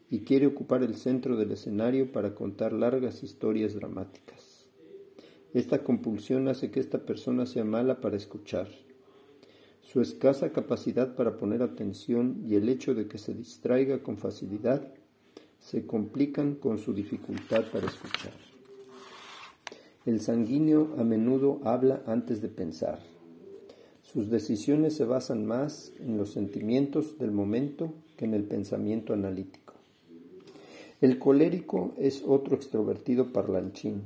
y 0.09 0.21
quiere 0.21 0.47
ocupar 0.47 0.83
el 0.83 0.95
centro 0.95 1.37
del 1.37 1.51
escenario 1.51 2.11
para 2.11 2.35
contar 2.35 2.73
largas 2.73 3.23
historias 3.23 3.73
dramáticas. 3.73 4.67
Esta 5.53 5.83
compulsión 5.83 6.47
hace 6.47 6.71
que 6.71 6.79
esta 6.79 6.99
persona 6.99 7.45
sea 7.45 7.63
mala 7.63 8.01
para 8.01 8.17
escuchar 8.17 8.67
su 9.91 10.01
escasa 10.01 10.51
capacidad 10.51 11.15
para 11.15 11.37
poner 11.37 11.63
atención 11.63 12.43
y 12.47 12.53
el 12.53 12.69
hecho 12.69 12.93
de 12.93 13.07
que 13.07 13.17
se 13.17 13.33
distraiga 13.33 14.03
con 14.03 14.17
facilidad 14.17 14.87
se 15.59 15.87
complican 15.87 16.53
con 16.53 16.77
su 16.77 16.93
dificultad 16.93 17.63
para 17.71 17.87
escuchar. 17.87 18.33
El 20.05 20.21
sanguíneo 20.21 20.93
a 20.99 21.03
menudo 21.03 21.59
habla 21.63 22.03
antes 22.05 22.39
de 22.39 22.49
pensar. 22.49 22.99
Sus 24.03 24.29
decisiones 24.29 24.95
se 24.95 25.05
basan 25.05 25.47
más 25.47 25.91
en 25.99 26.17
los 26.17 26.33
sentimientos 26.33 27.17
del 27.17 27.31
momento 27.31 27.91
que 28.15 28.25
en 28.25 28.35
el 28.35 28.43
pensamiento 28.43 29.13
analítico. 29.13 29.68
El 31.01 31.17
colérico 31.17 31.93
es 31.97 32.23
otro 32.27 32.57
extrovertido 32.57 33.31
parlanchín, 33.31 34.01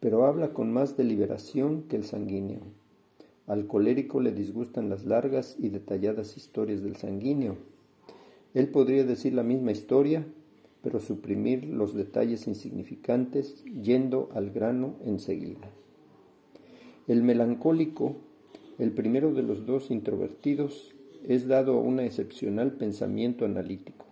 pero 0.00 0.24
habla 0.24 0.54
con 0.54 0.72
más 0.72 0.96
deliberación 0.96 1.82
que 1.82 1.96
el 1.96 2.04
sanguíneo. 2.04 2.60
Al 3.46 3.66
colérico 3.66 4.18
le 4.18 4.32
disgustan 4.32 4.88
las 4.88 5.04
largas 5.04 5.56
y 5.58 5.68
detalladas 5.68 6.38
historias 6.38 6.82
del 6.82 6.96
sanguíneo. 6.96 7.56
Él 8.54 8.68
podría 8.68 9.04
decir 9.04 9.34
la 9.34 9.42
misma 9.42 9.70
historia, 9.70 10.24
pero 10.82 10.98
suprimir 10.98 11.64
los 11.64 11.92
detalles 11.92 12.46
insignificantes 12.46 13.62
yendo 13.64 14.30
al 14.32 14.48
grano 14.48 14.94
enseguida. 15.04 15.68
El 17.06 17.22
melancólico, 17.22 18.16
el 18.78 18.92
primero 18.92 19.34
de 19.34 19.42
los 19.42 19.66
dos 19.66 19.90
introvertidos, 19.90 20.94
es 21.26 21.48
dado 21.48 21.76
a 21.76 21.82
un 21.82 22.00
excepcional 22.00 22.72
pensamiento 22.72 23.44
analítico. 23.44 24.07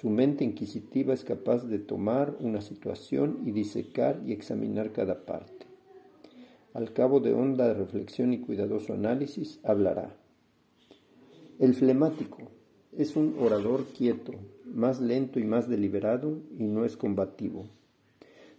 Su 0.00 0.10
mente 0.10 0.44
inquisitiva 0.44 1.14
es 1.14 1.24
capaz 1.24 1.64
de 1.64 1.78
tomar 1.78 2.36
una 2.40 2.60
situación 2.60 3.40
y 3.44 3.52
disecar 3.52 4.20
y 4.26 4.32
examinar 4.32 4.92
cada 4.92 5.24
parte 5.24 5.56
al 6.76 6.92
cabo 6.92 7.20
de 7.20 7.32
honda 7.32 7.72
reflexión 7.72 8.34
y 8.34 8.38
cuidadoso 8.40 8.92
análisis, 8.92 9.60
hablará. 9.62 10.14
El 11.58 11.72
flemático 11.72 12.36
es 12.94 13.16
un 13.16 13.36
orador 13.40 13.86
quieto, 13.86 14.34
más 14.66 15.00
lento 15.00 15.40
y 15.40 15.44
más 15.44 15.70
deliberado 15.70 16.42
y 16.58 16.64
no 16.64 16.84
es 16.84 16.98
combativo. 16.98 17.64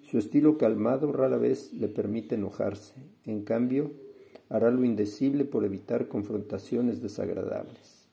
Su 0.01 0.17
estilo 0.17 0.57
calmado 0.57 1.11
rara 1.11 1.37
vez 1.37 1.71
le 1.73 1.89
permite 1.89 2.33
enojarse, 2.33 2.95
en 3.27 3.43
cambio, 3.43 3.91
hará 4.49 4.71
lo 4.71 4.83
indecible 4.83 5.45
por 5.45 5.63
evitar 5.63 6.07
confrontaciones 6.07 7.03
desagradables. 7.03 8.07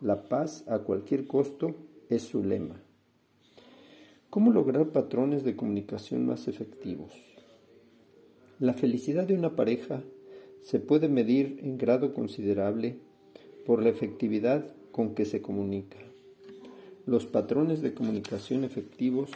La 0.00 0.22
paz 0.22 0.64
a 0.68 0.78
cualquier 0.78 1.26
costo 1.26 1.74
es 2.10 2.22
su 2.22 2.44
lema. 2.44 2.82
¿Cómo 4.28 4.50
lograr 4.50 4.90
patrones 4.90 5.44
de 5.44 5.56
comunicación 5.56 6.26
más 6.26 6.48
efectivos? 6.48 7.12
La 8.58 8.74
felicidad 8.74 9.24
de 9.24 9.34
una 9.34 9.56
pareja 9.56 10.02
se 10.62 10.80
puede 10.80 11.08
medir 11.08 11.60
en 11.62 11.78
grado 11.78 12.12
considerable 12.12 12.98
por 13.64 13.82
la 13.82 13.88
efectividad 13.88 14.66
con 14.92 15.14
que 15.14 15.24
se 15.24 15.40
comunica. 15.40 15.96
Los 17.06 17.26
patrones 17.26 17.80
de 17.80 17.94
comunicación 17.94 18.64
efectivos 18.64 19.30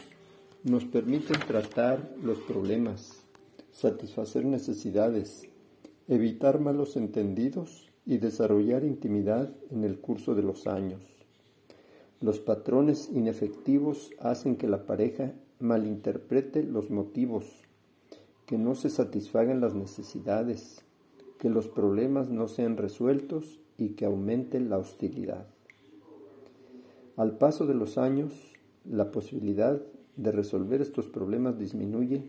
nos 0.63 0.83
permiten 0.83 1.39
tratar 1.47 2.15
los 2.23 2.39
problemas, 2.39 3.23
satisfacer 3.71 4.45
necesidades, 4.45 5.49
evitar 6.07 6.59
malos 6.59 6.95
entendidos 6.97 7.89
y 8.05 8.17
desarrollar 8.17 8.83
intimidad 8.83 9.51
en 9.71 9.83
el 9.83 9.97
curso 9.99 10.35
de 10.35 10.43
los 10.43 10.67
años. 10.67 11.01
Los 12.25 12.39
patrones 12.39 13.11
inefectivos 13.13 14.09
hacen 14.19 14.55
que 14.55 14.67
la 14.67 14.87
pareja 14.87 15.33
malinterprete 15.59 16.63
los 16.63 16.89
motivos 16.89 17.45
que 18.47 18.57
no 18.57 18.73
se 18.73 18.89
satisfagan 18.89 19.61
las 19.61 19.75
necesidades, 19.75 20.81
que 21.37 21.51
los 21.51 21.67
problemas 21.67 22.31
no 22.31 22.47
sean 22.47 22.77
resueltos 22.77 23.59
y 23.77 23.89
que 23.89 24.05
aumente 24.05 24.59
la 24.59 24.79
hostilidad. 24.79 25.45
Al 27.15 27.37
paso 27.37 27.67
de 27.67 27.75
los 27.75 27.99
años, 27.99 28.33
la 28.85 29.11
posibilidad 29.11 29.79
de 30.15 30.31
resolver 30.31 30.81
estos 30.81 31.05
problemas 31.05 31.59
disminuye 31.59 32.23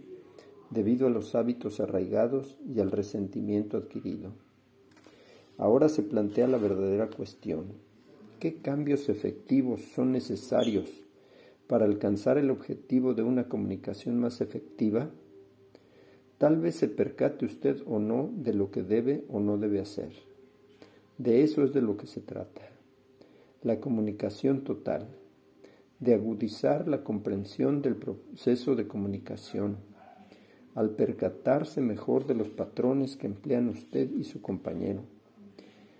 debido 0.68 1.06
a 1.06 1.10
los 1.10 1.34
hábitos 1.34 1.80
arraigados 1.80 2.58
y 2.68 2.80
al 2.80 2.90
resentimiento 2.90 3.78
adquirido. 3.78 4.32
Ahora 5.56 5.88
se 5.88 6.02
plantea 6.02 6.48
la 6.48 6.58
verdadera 6.58 7.08
cuestión. 7.08 7.85
¿Qué 8.38 8.56
cambios 8.60 9.08
efectivos 9.08 9.80
son 9.94 10.12
necesarios 10.12 10.90
para 11.66 11.86
alcanzar 11.86 12.36
el 12.36 12.50
objetivo 12.50 13.14
de 13.14 13.22
una 13.22 13.48
comunicación 13.48 14.20
más 14.20 14.42
efectiva? 14.42 15.08
Tal 16.36 16.58
vez 16.58 16.74
se 16.74 16.88
percate 16.88 17.46
usted 17.46 17.80
o 17.86 17.98
no 17.98 18.30
de 18.36 18.52
lo 18.52 18.70
que 18.70 18.82
debe 18.82 19.24
o 19.30 19.40
no 19.40 19.56
debe 19.56 19.80
hacer. 19.80 20.12
De 21.16 21.42
eso 21.44 21.64
es 21.64 21.72
de 21.72 21.80
lo 21.80 21.96
que 21.96 22.06
se 22.06 22.20
trata. 22.20 22.60
La 23.62 23.80
comunicación 23.80 24.64
total, 24.64 25.08
de 25.98 26.12
agudizar 26.12 26.88
la 26.88 27.04
comprensión 27.04 27.80
del 27.80 27.96
proceso 27.96 28.76
de 28.76 28.86
comunicación, 28.86 29.78
al 30.74 30.90
percatarse 30.90 31.80
mejor 31.80 32.26
de 32.26 32.34
los 32.34 32.50
patrones 32.50 33.16
que 33.16 33.28
emplean 33.28 33.70
usted 33.70 34.10
y 34.14 34.24
su 34.24 34.42
compañero. 34.42 35.15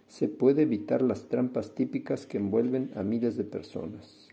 Se 0.09 0.29
puede 0.29 0.63
evitar 0.63 1.03
las 1.03 1.29
trampas 1.29 1.75
típicas 1.75 2.27
que 2.27 2.39
envuelven 2.39 2.91
a 2.95 3.03
miles 3.03 3.37
de 3.37 3.45
personas 3.45 4.29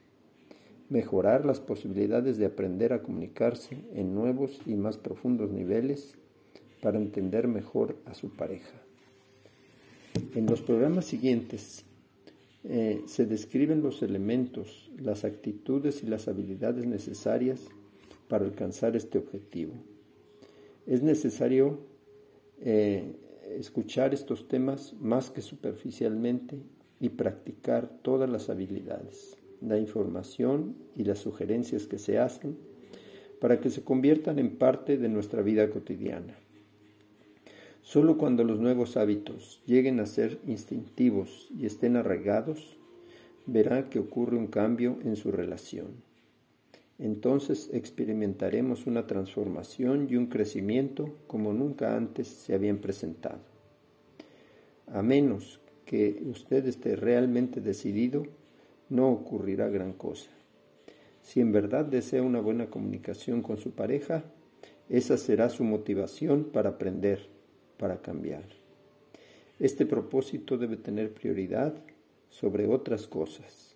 mejorar 0.94 1.44
las 1.44 1.60
posibilidades 1.60 2.38
de 2.38 2.46
aprender 2.46 2.94
a 2.94 3.02
comunicarse 3.02 3.78
en 3.96 4.14
nuevos 4.14 4.62
y 4.68 4.76
más 4.76 4.98
profundos 4.98 5.52
niveles 5.52 6.16
para 6.84 7.00
entender 7.00 7.48
mejor 7.48 7.96
a 8.06 8.14
su 8.14 8.30
pareja. 8.30 8.80
En 10.36 10.46
los 10.46 10.62
programas 10.62 11.06
siguientes 11.06 11.84
eh, 12.64 13.02
se 13.08 13.26
describen 13.26 13.82
los 13.82 14.04
elementos, 14.04 14.92
las 15.00 15.26
actitudes 15.26 16.04
y 16.04 16.06
las 16.06 16.28
habilidades 16.28 16.86
necesarias 16.86 17.62
para 18.28 18.46
alcanzar 18.46 18.96
este 18.96 19.18
objetivo. 19.18 19.74
Es 20.86 21.02
necesario 21.02 21.80
eh, 22.62 23.16
escuchar 23.56 24.14
estos 24.14 24.48
temas 24.48 24.94
más 25.00 25.30
que 25.30 25.42
superficialmente 25.42 26.58
y 27.00 27.10
practicar 27.10 27.90
todas 28.02 28.30
las 28.30 28.50
habilidades 28.50 29.38
la 29.68 29.78
información 29.78 30.76
y 30.96 31.06
las 31.06 31.20
sugerencias 31.20 31.88
que 31.88 31.98
se 31.98 32.20
hacen 32.20 32.58
para 33.40 33.60
que 33.60 33.70
se 33.70 33.84
conviertan 33.84 34.40
en 34.40 34.58
parte 34.58 34.98
de 34.98 35.10
nuestra 35.10 35.42
vida 35.42 35.70
cotidiana. 35.70 36.36
Solo 37.82 38.18
cuando 38.18 38.44
los 38.44 38.60
nuevos 38.60 38.96
hábitos 38.96 39.62
lleguen 39.66 40.00
a 40.00 40.06
ser 40.06 40.40
instintivos 40.48 41.50
y 41.58 41.66
estén 41.66 41.98
arraigados, 41.98 42.78
verá 43.46 43.90
que 43.90 44.00
ocurre 44.00 44.38
un 44.38 44.48
cambio 44.48 44.98
en 45.04 45.16
su 45.16 45.32
relación. 45.32 45.88
Entonces 47.06 47.70
experimentaremos 47.74 48.88
una 48.88 49.08
transformación 49.08 50.08
y 50.10 50.16
un 50.16 50.28
crecimiento 50.28 51.14
como 51.28 51.52
nunca 51.52 51.98
antes 51.98 52.30
se 52.30 52.54
habían 52.54 52.78
presentado. 52.78 53.42
A 54.88 55.02
menos 55.02 55.60
que 55.86 56.24
usted 56.26 56.66
esté 56.66 56.96
realmente 56.96 57.60
decidido, 57.60 58.24
no 58.88 59.10
ocurrirá 59.10 59.68
gran 59.68 59.92
cosa. 59.92 60.30
Si 61.22 61.42
en 61.42 61.52
verdad 61.52 61.84
desea 61.84 62.22
una 62.22 62.40
buena 62.40 62.70
comunicación 62.70 63.42
con 63.42 63.58
su 63.58 63.72
pareja, 63.72 64.24
esa 64.88 65.18
será 65.18 65.50
su 65.50 65.66
motivación 65.66 66.46
para 66.54 66.70
aprender, 66.70 67.28
para 67.78 68.02
cambiar. 68.02 68.46
Este 69.60 69.86
propósito 69.86 70.58
debe 70.58 70.78
tener 70.78 71.14
prioridad 71.14 71.74
sobre 72.30 72.66
otras 72.68 73.08
cosas. 73.08 73.73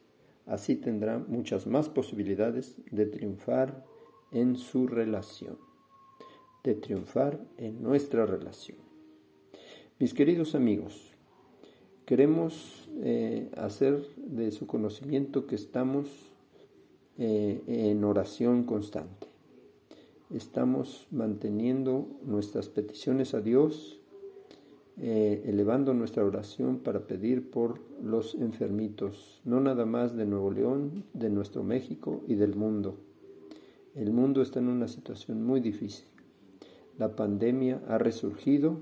Así 0.47 0.75
tendrá 0.75 1.19
muchas 1.19 1.67
más 1.67 1.89
posibilidades 1.89 2.77
de 2.89 3.05
triunfar 3.05 3.85
en 4.31 4.55
su 4.55 4.87
relación, 4.87 5.57
de 6.63 6.73
triunfar 6.73 7.45
en 7.57 7.83
nuestra 7.83 8.25
relación. 8.25 8.77
Mis 9.99 10.13
queridos 10.13 10.55
amigos, 10.55 11.13
queremos 12.05 12.89
eh, 12.99 13.49
hacer 13.57 14.07
de 14.15 14.51
su 14.51 14.67
conocimiento 14.67 15.47
que 15.47 15.55
estamos 15.55 16.07
eh, 17.17 17.61
en 17.67 18.03
oración 18.05 18.63
constante. 18.63 19.27
Estamos 20.29 21.07
manteniendo 21.11 22.07
nuestras 22.23 22.69
peticiones 22.69 23.33
a 23.33 23.41
Dios, 23.41 23.99
eh, 24.99 25.43
elevando 25.45 25.93
nuestra 25.93 26.25
oración 26.25 26.79
para 26.79 27.01
pedir 27.01 27.51
por 27.51 27.79
los 28.03 28.33
enfermitos, 28.33 29.41
no 29.45 29.61
nada 29.61 29.85
más 29.85 30.15
de 30.15 30.25
Nuevo 30.25 30.51
León, 30.51 31.03
de 31.13 31.29
nuestro 31.29 31.63
México 31.63 32.23
y 32.27 32.33
del 32.33 32.55
mundo. 32.55 32.97
El 33.93 34.11
mundo 34.11 34.41
está 34.41 34.59
en 34.59 34.69
una 34.69 34.87
situación 34.87 35.45
muy 35.45 35.59
difícil. 35.59 36.05
La 36.97 37.15
pandemia 37.15 37.79
ha 37.87 37.99
resurgido 37.99 38.79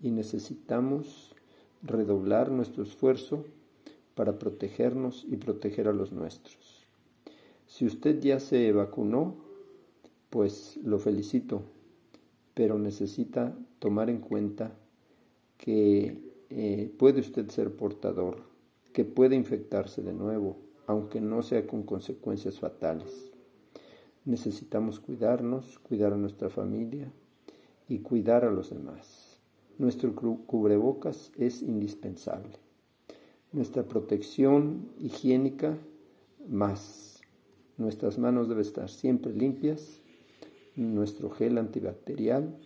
y 0.00 0.10
necesitamos 0.10 1.34
redoblar 1.82 2.50
nuestro 2.50 2.82
esfuerzo 2.82 3.44
para 4.16 4.38
protegernos 4.38 5.24
y 5.28 5.36
proteger 5.36 5.86
a 5.86 5.92
los 5.92 6.12
nuestros. 6.12 6.84
Si 7.66 7.86
usted 7.86 8.20
ya 8.20 8.40
se 8.40 8.72
vacunó, 8.72 9.36
pues 10.30 10.78
lo 10.82 10.98
felicito, 10.98 11.62
pero 12.54 12.78
necesita 12.78 13.56
tomar 13.78 14.10
en 14.10 14.18
cuenta 14.18 14.72
que 15.56 16.18
eh, 16.50 16.92
puede 16.98 17.20
usted 17.20 17.48
ser 17.48 17.74
portador, 17.74 18.42
que 18.92 19.04
puede 19.04 19.36
infectarse 19.36 20.02
de 20.02 20.12
nuevo, 20.12 20.56
aunque 20.86 21.20
no 21.20 21.42
sea 21.42 21.66
con 21.66 21.82
consecuencias 21.82 22.58
fatales. 22.58 23.30
Necesitamos 24.24 25.00
cuidarnos, 25.00 25.78
cuidar 25.80 26.12
a 26.12 26.16
nuestra 26.16 26.48
familia 26.48 27.12
y 27.88 27.98
cuidar 27.98 28.44
a 28.44 28.50
los 28.50 28.70
demás. 28.70 29.38
Nuestro 29.76 30.14
cubrebocas 30.14 31.32
es 31.36 31.62
indispensable. 31.62 32.58
Nuestra 33.52 33.82
protección 33.82 34.88
higiénica 34.98 35.76
más. 36.48 37.20
Nuestras 37.76 38.18
manos 38.18 38.48
deben 38.48 38.62
estar 38.62 38.88
siempre 38.88 39.32
limpias, 39.32 40.00
nuestro 40.76 41.30
gel 41.30 41.58
antibacterial. 41.58 42.56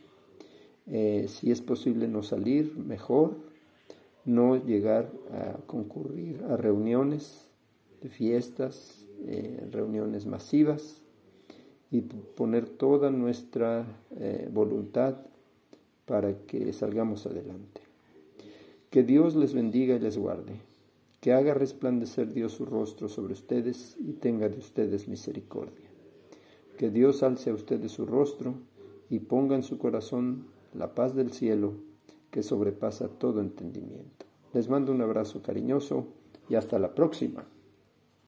Eh, 0.90 1.27
si 1.29 1.51
es 1.51 1.61
posible 1.61 2.09
no 2.09 2.22
salir, 2.22 2.77
mejor. 2.77 3.37
No 4.24 4.57
llegar 4.57 5.11
a 5.33 5.59
concurrir 5.66 6.44
a 6.51 6.57
reuniones 6.57 7.48
de 8.03 8.11
fiestas, 8.11 9.07
eh, 9.27 9.66
reuniones 9.70 10.27
masivas 10.27 11.01
y 11.90 12.03
poner 12.03 12.68
toda 12.68 13.11
nuestra 13.11 13.87
eh, 14.18 14.48
voluntad 14.53 15.16
para 16.05 16.35
que 16.46 16.72
salgamos 16.72 17.27
adelante. 17.27 17.81
Que 18.90 19.03
Dios 19.03 19.35
les 19.35 19.55
bendiga 19.55 19.96
y 19.96 20.01
les 20.01 20.18
guarde 20.18 20.68
que 21.20 21.33
haga 21.33 21.55
resplandecer 21.55 22.33
Dios 22.33 22.53
su 22.53 22.64
rostro 22.64 23.09
sobre 23.09 23.33
ustedes 23.33 23.96
y 23.98 24.12
tenga 24.12 24.48
de 24.48 24.59
ustedes 24.59 25.09
misericordia. 25.09 25.88
Que 26.77 26.90
Dios 26.90 27.22
alce 27.22 27.51
a 27.51 27.55
ustedes 27.55 27.92
su 27.92 28.07
rostro 28.07 28.55
y 29.11 29.18
ponga 29.18 29.57
en 29.57 29.62
su 29.62 29.79
corazón 29.79 30.46
la 30.74 30.94
paz 30.94 31.14
del 31.14 31.33
cielo 31.33 31.74
que 32.31 32.42
sobrepasa 32.42 33.09
todo 33.09 33.40
entendimiento. 33.40 34.26
Les 34.52 34.68
mando 34.68 34.92
un 34.92 35.00
abrazo 35.00 35.42
cariñoso 35.42 36.07
y 36.48 36.54
hasta 36.54 36.78
la 36.78 36.94
próxima. 36.94 37.44